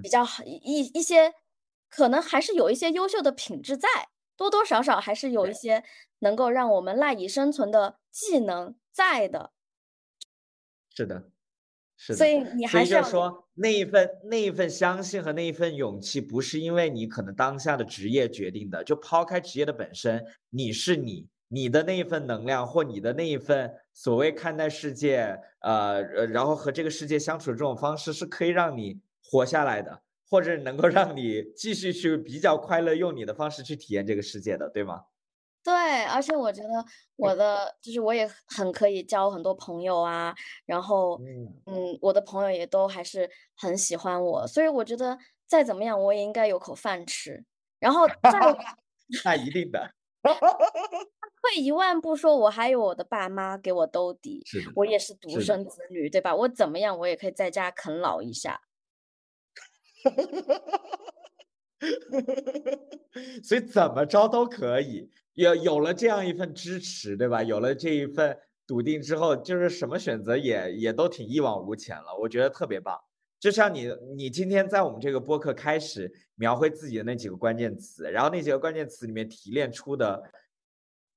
[0.01, 1.35] 比较好一一些，
[1.89, 3.89] 可能还是有一些优秀的品质在，
[4.37, 5.83] 多多少少还是有一些
[6.21, 9.51] 能够让我们赖以生存的技能在的。
[10.95, 11.31] 是的。
[11.97, 18.83] 是的，所以你还是要就是说，那一份那一份相信和那一份勇气，不是因为你可能当下的职业决定的。
[18.83, 35.03] 就抛开职业的本身，你是你，你的那一份能量或你的那一份所谓看待世界，呃呃，然后和这个世界相处的这种方式，是可以让你活下来的，或者能够让你继续去比较快乐，用你的方式去体验这个世界的，对吗？
[35.65, 36.69] 对，而且我觉得
[37.17, 40.35] 我的就是我也很可以交很多朋友啊，
[40.67, 47.45] 然后嗯，嗯，我的朋友也都还是很喜欢我，所以我觉得再怎么样我也应该有口饭吃。
[47.81, 48.15] 然后再
[49.25, 49.91] 那一定的，
[50.23, 54.43] 退一万步说，我还有我的爸妈给我兜底，
[54.77, 55.39] 我也是独。
[55.41, 56.35] 生子女，对吧？
[56.35, 58.63] 我怎么样我也可以在家啃老一下。
[63.43, 67.43] 所以怎么着都可以，有有了这样一份支持，对吧？
[67.43, 72.99] 有了这一份笃定之后，就是什么选择也也都挺一往无前了，我觉得特别棒。
[73.39, 80.23] 就像你，你今天在我们这个播客开始描绘自己的那几个关键词，然后那几个关键词里面提炼出的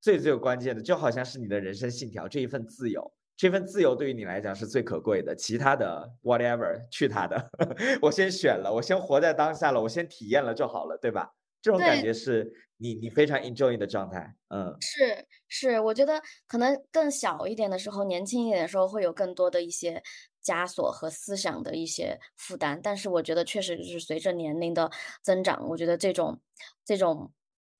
[0.01, 3.09] 最最关键的，就好像是你的人生信条，这一份自由。
[3.37, 7.49] 这份自由对于你来讲是最可贵的，其他的 whatever 去他的，
[8.01, 11.31] 我先选了，我先活在当下了，我先体验了就好了，对吧？
[11.73, 20.03] 这种感，觉是你你非常 enjoy 的状态，嗯是是，我觉得可能更小一点的时候，年轻一点的时候，会有更多的一些
[20.43, 22.79] 枷锁和思想的一些负担。
[22.81, 24.91] 但是我觉得确实是随着年龄的
[25.23, 26.39] 增长，我觉得这种
[26.85, 27.31] 这种，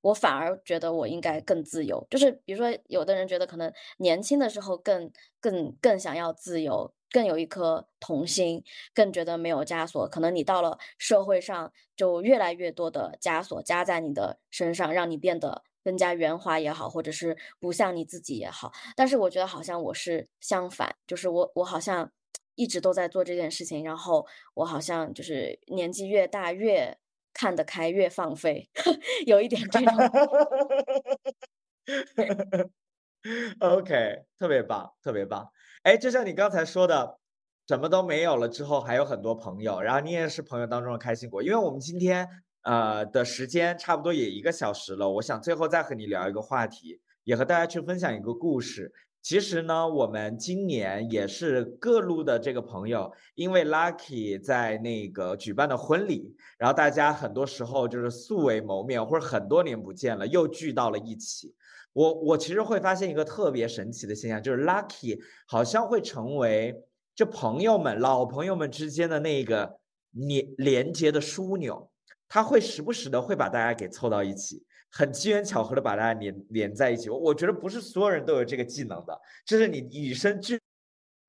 [0.02, 2.06] 我反而觉得我应该更自由。
[2.10, 10.08] 就是比如说，有的人觉得可能年轻的时候更更更想要自由，更有一颗童心，更觉得没有枷锁。
[10.08, 18.72] 可能你到了社会上，就越来越多的枷锁加在你的身上，让你变得更加圆滑也好，或者是不像你自己也好。
[18.96, 22.12] 但是我觉得好像我是相反，就是我我好像
[22.56, 26.98] 一直都在做这件事情，然后我好像就是年纪越大越
[27.38, 28.68] 看得开，越放飞，
[29.28, 29.94] 有一点这种。
[33.60, 35.48] OK，特别棒，特别棒。
[35.84, 37.20] 哎，就像你刚才说的，
[37.68, 41.44] 什么都没有了之后，还有很多朋友，然后你也是朋友当中的开心果。
[41.44, 42.28] 因为我们今天
[42.64, 48.92] 呃的时间差不多也一个小时了，我想最后再和你聊一个话题，也和大家去分享一个故事。
[49.28, 61.54] 其实呢，我们今年也是各路的这个朋友，因为 Lucky 在那个举办的婚礼，然后大家很多时候就是素未谋面，或者很多年不见了，又聚到了一起。
[61.92, 66.82] 我我其实会发现一个特别神奇的现象，就是 Lucky 好像会成为
[67.14, 69.78] 这朋友们、老朋友们之间的那个
[70.12, 71.92] 连连接的枢纽，
[72.30, 77.10] 他会时不时的会把大家给凑到一起，很机缘巧合的把大家连连在一起。
[77.10, 80.60] 我我觉得不是所有人都有这个技能的，这是你与生俱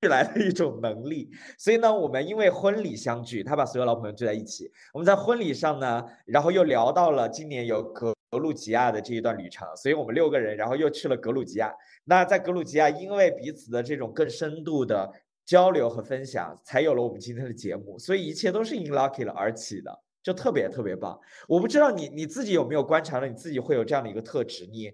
[0.09, 1.31] 来的一种能力。
[1.59, 4.71] 所以呢，我们因为婚礼相聚，他把所有老朋友聚在一起。
[4.93, 11.75] 我们在婚礼上呢，然后又聊到了今年有格鲁吉亚的这一段旅程，所以我们六个人，然后又去了格鲁吉亚。
[12.05, 15.11] 那在格鲁吉亚，因为彼此的这种更深度的
[15.45, 17.99] 交流和分享，才有了我们今天的节目。
[17.99, 21.19] 所以一切都是因 Lucky 了而起的，就特别特别棒。
[21.47, 24.93] 我不知道你你自己有没有观察到你自己会有这样的一个特质，你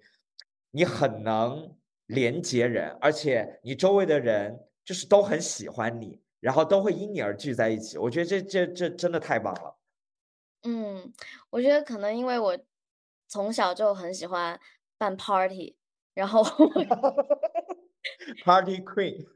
[0.70, 7.98] 你很能连接人，而且你周围的人就是都很喜欢你，然后都会因你而聚在一起。
[7.98, 9.76] 我觉得这这这真的太棒了。
[10.62, 11.12] 嗯，
[11.50, 12.58] 我觉得可能因为我
[13.28, 14.58] 从小就很喜欢
[14.96, 15.76] 办 party，
[16.14, 16.42] 然后
[18.44, 19.26] Party Queen，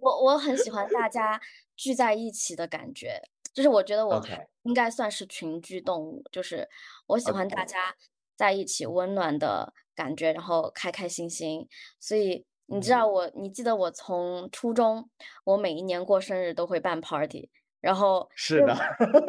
[0.00, 1.40] 我我很喜欢大家
[1.76, 3.22] 聚在一起的感觉，
[3.54, 4.20] 就是我觉得我
[4.64, 6.68] 应该算是群居动物，就是
[7.06, 7.94] 我喜欢大家
[8.36, 11.66] 在一起温暖的感觉，然后开开心心。
[12.00, 15.08] 所以你知嗯道我，你记得我从初中，
[15.44, 17.48] 我每一年过生日都会办 party，
[17.80, 18.74] 然后是的，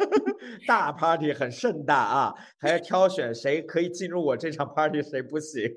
[0.66, 5.72] 大 party 很盛大啊，还要挑选谁可以进入我这场 party，谁不行。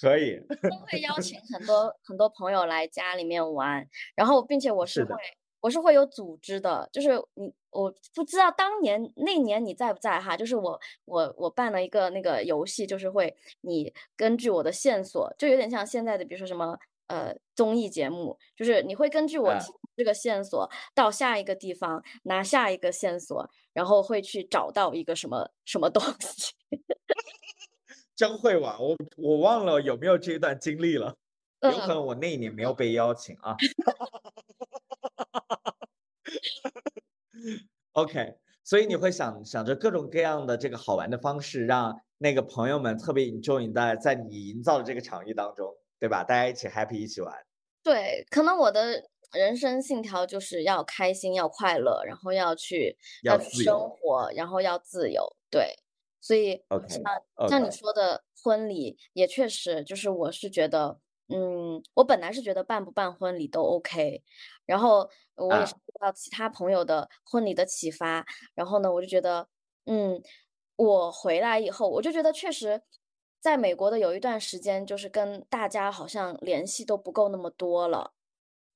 [0.00, 5.14] 可以，都会邀请很多很多朋友来家里面玩，然后并且我是会。
[5.62, 16.78] 我是会有组织的，就是你我不知道当年那年你在不在哈，就是我我我办了一个那个游戏，就是会你根据我的线索，就有点像现在的比如说什么
[17.08, 19.54] 呃综艺节目，就是你会根据我
[19.94, 26.54] 这个线索到下一个地方拿下一个线索，然后会去找到一个什么什么东西。
[28.20, 28.78] 真会玩。
[28.78, 31.16] 我我忘了有没有这一段经历了，
[31.62, 33.56] 有可嗯能我那一年没有被邀请啊。
[37.92, 46.22] OK，所以你会想想着各种各样的这个好玩的方式，让那个朋友们特别 enjoy 在在你营造的这个场域当中，对吧？
[46.22, 47.34] 大家一起 happy 一起玩。
[47.82, 49.02] 对，可能我的
[49.32, 53.88] 人生信条就是要开心、要快乐，然后要去要去生。
[53.88, 55.26] 活，然后要自由。
[55.50, 55.74] 对，
[56.20, 60.98] 所以 OK 像像你说的婚礼，也确实就是我是觉得，
[61.28, 64.22] 嗯，我本来是觉得办不办婚礼都 OK，
[64.66, 69.48] 然后我也是啊，受到其他朋友的婚礼的启发，然后呢，我就觉得，
[69.86, 70.20] 嗯，
[70.76, 72.82] 我回来以后，我就觉得确实，
[73.40, 78.12] 在美国的有一段时间，就是跟大家好像联系都不够那么多了。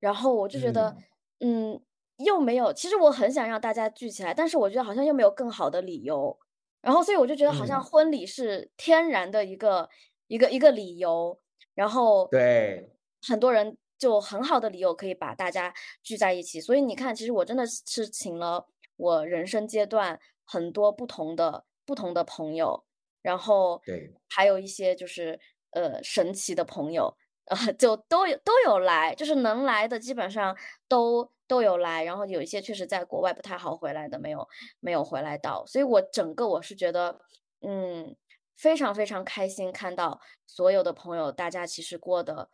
[0.01, 0.97] 然后我就觉得，
[1.40, 1.82] 嗯，嗯，
[2.18, 6.38] 又没有，其实我很想让大家聚起来，但是我觉得好像又没有更好的理由。
[6.85, 9.89] 然后，所以我就觉得好像嗯，婚礼是天然的一个
[10.26, 11.41] 一个一个理由，
[11.74, 12.91] 然后对，
[13.26, 15.72] 很多人就很好的理由可以把大家
[16.03, 16.61] 聚在一起。
[16.61, 18.66] 所以你看，其实我真的是请了
[18.97, 22.85] 我人生阶段很多不同的不同的朋友，
[23.22, 27.16] 然后对，还有一些就是呃神奇的朋友，
[27.47, 30.57] 呃 就都有都有来，就是能来的基本上
[30.87, 34.49] 都都有来，然后有一些确实在国外不太好回来的，没有
[34.80, 37.20] 没有回来到，所以我整个我是觉得，
[37.61, 38.16] 嗯，
[38.57, 42.51] 非常非常开心看到所有的朋友，大家其实过得，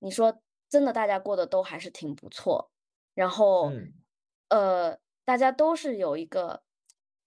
[0.00, 2.70] 你说真的，大家过得都还是挺不错，
[3.14, 3.92] 然后，嗯，
[4.48, 6.62] 呃，大家都是有一个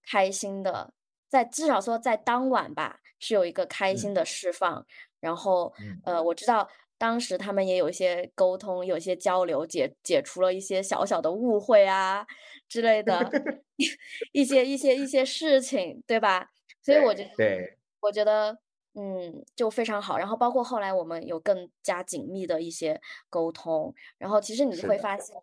[0.02, 0.92] 开心的，
[1.28, 4.86] 在至少说在当晚吧，是有一个开心嗯，的释放。
[5.18, 6.68] 然后，嗯，呃，我知道
[6.98, 12.26] 当时他们也有一些沟通，有一些交流，解解除了一些小小的误会啊
[12.68, 13.34] 之类的，
[14.32, 16.50] 一些一些一些事情，对吧？
[16.82, 18.58] 所以我觉对，得，对，我觉得，
[18.94, 20.16] 嗯，就非常好。
[20.18, 25.36] 然后包括后来我们有更加紧密的一些沟通，然后其实你就会，发现，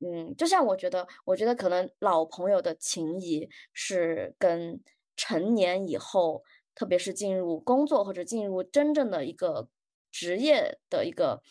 [0.00, 4.80] 嗯，就像我觉得，我觉得可能老朋友的情谊是跟
[5.16, 6.42] 成年以后，
[6.74, 9.68] 特别是进入工作或者进入真正的一个
[10.10, 11.42] 职业的一个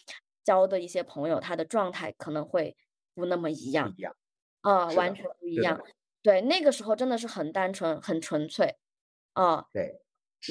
[0.43, 2.75] 交的一些朋友，他的状态可能会
[3.13, 3.93] 不那么一样。
[3.97, 4.15] 一样，
[4.61, 5.81] 啊，完全不一样。
[6.21, 8.75] 对，那个时候真的是很单纯、很纯粹，
[9.33, 10.01] 啊，对，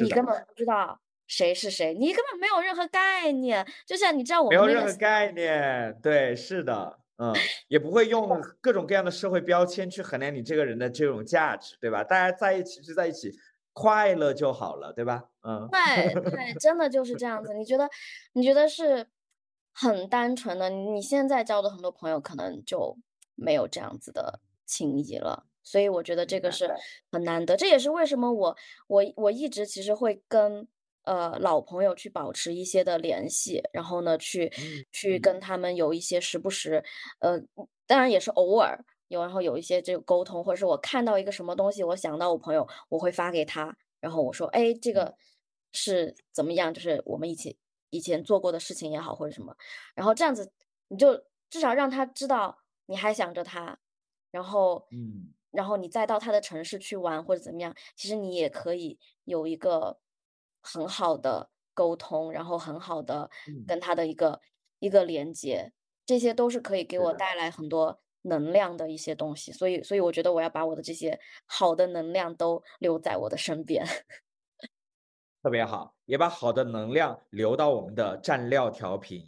[0.01, 3.67] 你根本不知道谁是谁，你根本没有任何概念。
[3.87, 7.35] 就像你知道我没有任何概念，对，是的，嗯，
[7.69, 12.03] 也不会用各种各样的社会标签去衡量你这个人的这种价值，对吧？
[12.03, 13.31] 大家在一起就在一起，
[13.79, 15.23] 快乐就好了，对吧？
[15.43, 17.55] 嗯，对对，真的就是这样子。
[17.55, 17.89] 你觉得
[18.33, 19.07] 你觉得是
[19.73, 22.99] 很单纯的，你你现在交的很多朋友可能就
[23.37, 25.47] 没有这样子的情谊了。
[25.63, 26.75] 所以我觉得这个是
[27.13, 28.57] 很难得，这也是为什么我
[28.89, 30.67] 我我一直其实会跟
[31.05, 36.83] 呃老朋友去保持一些的联系，然后呢去嗯，去嗯，跟他们有一些时不时，
[37.21, 37.39] 呃，
[37.87, 45.15] 当然也是偶尔有，然后有一些这个沟通，或者是我看到一个什么东西，我想到我朋友，我会发给他，然后我说，哎，这嗯，个
[45.73, 46.73] 是怎么样？
[46.73, 47.59] 就是我们一起
[47.91, 49.57] 以前做过的事情也好，或者什么，
[49.95, 50.53] 然后这样子
[50.89, 53.79] 你就至少让他知道你还想着他，
[54.31, 59.99] 然后，嗯，然后你再到他的城市去玩或者怎么样，其实你也可以有一个
[60.61, 64.41] 很好的沟通，然后很好的嗯，跟他的一个
[64.79, 65.73] 一个连接，
[66.05, 73.85] 这些都是可以给，我带来很多能量的一些东西，所以，所以我觉得我要把我的这些好的能量都留在我的身边。
[75.43, 79.23] 特别好，也把好的能量留到我们的蘸料调频，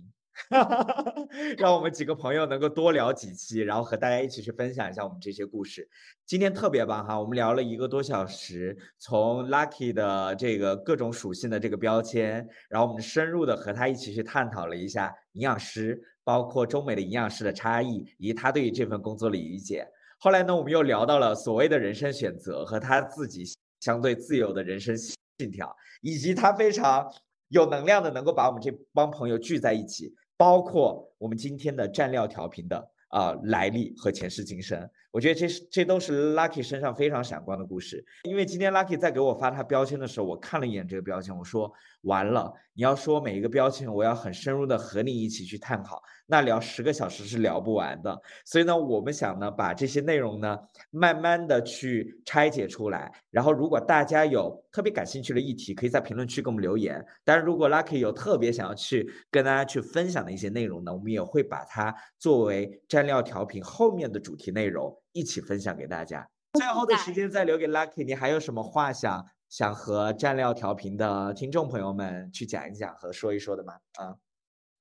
[1.56, 5.88] 让我们几个朋友能够多聊几期，然后和大家一起去分享一下我们这些故事。
[6.26, 19.84] 今天特别棒哈，我们聊了一个多小时，从 Lucky 的这个各种属性的这个标签，然后我们深入的和他一起去探讨了一下营养师，包括中美的营养师的差异，以及他对于这份工作的理解。
[20.16, 23.42] 后来呢，我们又聊到了所谓的人生选择和他自己
[23.80, 25.74] 相对自由的人生信条。
[26.02, 27.04] 以及他非常
[27.48, 34.88] 有能量的，能够把我们这帮朋友聚在一起，包括我们今天的蘸料调频的啊、来历和前世今生。
[35.10, 38.04] 我觉得这是这都是 Lucky 身上非常闪光的故事。
[38.24, 48.20] 因为今天 Lucky 在给我发他标签的时候，我看了一眼这个标签，我说完了，你要说每一个标签，我要很深入的和你一起去探讨，那聊十个小时是聊不完的。
[48.44, 50.56] 所以呢，我们想呢，把这些内容呢，
[50.90, 53.12] 慢慢的去拆解出来。
[53.30, 57.04] 然后，如果大家有特别感兴趣的议题，可以在评论区给我们留言。
[57.24, 66.28] 但是，如果 Lucky 有特别想要去跟大家去分享的一些内容呢，我们也会把它作为蘸料调频后面的主题内容一起分享给大家。
[66.54, 73.74] 最后的时间再留给 Lucky，你还有什么话想想和蘸料调频的听众朋友们去讲一讲和说一说的吗？
[73.94, 74.16] 啊，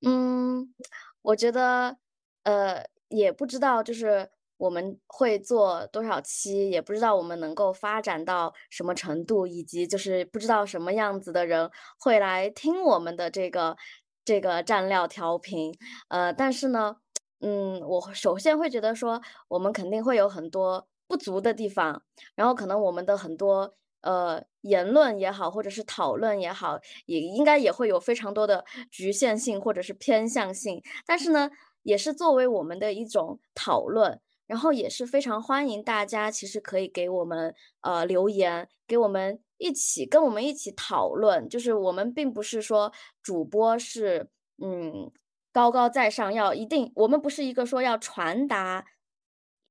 [0.05, 0.73] 嗯，
[1.21, 1.97] 我觉得，
[2.43, 11.69] 呃，也不知道就是我们会做多少期，也不知道我们能够发展到什么程度，以及就是不知道什么样子的人
[11.99, 13.77] 会来听我们的这个
[14.25, 15.73] 这个蘸料调频，
[16.07, 16.97] 呃，但是呢，
[17.41, 22.01] 嗯，我首先会觉得说，我们肯定会有很多不足的地方，
[22.35, 31.49] 然后可能我们的很多呃言论也好，或者是讨论也好，也应该也会有非常多的局限性或者是偏向性，但是呢，
[31.83, 34.19] 也是作为我们的一种讨论。
[34.47, 41.47] 然后也是非常欢迎大家，其实可以给我们呃留言，给我们一起跟我们一起讨论。
[41.47, 44.27] 就是我们并不是说主播是
[44.57, 45.11] 嗯
[45.59, 48.85] 高高在上，要一定我们不是一个说要传达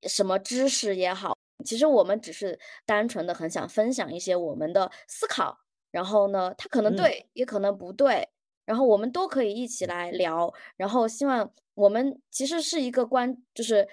[0.03, 5.59] 什么知识也好，其实我们只是单纯的很想分享一些我们的思考。
[5.91, 8.29] 然后呢，它可能对，也可能不对，
[8.67, 10.53] 然后我们都可以一起来聊。
[10.77, 13.89] 然后希望我们其实是一个关，就是。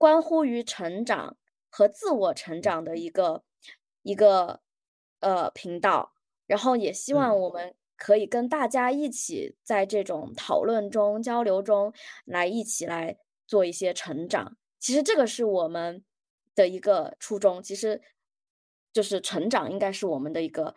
[0.00, 1.36] 关乎于成长
[1.68, 3.42] 和自我成长的一个
[4.00, 4.62] 一个
[5.18, 6.14] 呃频道，
[6.46, 11.92] 然后也希望我们可以跟大家一起在这种讨论中、交流中
[12.24, 14.56] 来一起来做一些成长。
[14.78, 16.02] 其实这个是我们
[16.54, 18.00] 的一个初衷，其实
[18.90, 20.74] 就是成长应该是我们的一个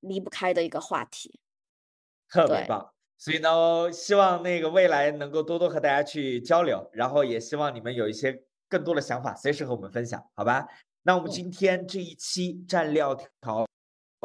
[0.00, 1.40] 离不开的一个话题。
[2.28, 8.44] 特别棒，所以呢，希望那个未来能够多多和大家去交流，然后也希望你们有一些。
[8.68, 10.66] 更多的想法随时和我们分享，好吧？
[11.04, 13.64] 那我们今天这一期蘸料调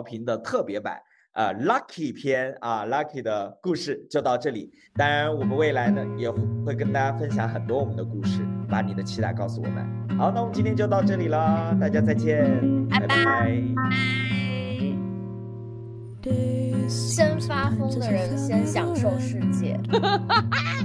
[0.03, 0.99] 频的特别版，
[1.34, 4.69] 呃，Lucky 篇啊，Lucky 的故事就到这里。
[4.95, 9.86] 当然，我们未来呢也会跟大家分享很多我们的故事，把你的期待告诉我们。
[10.17, 12.45] 好，那我们今天就到这里啦，大家再见，
[12.89, 13.51] 拜拜。
[16.89, 19.79] 先发疯的人先享受世界。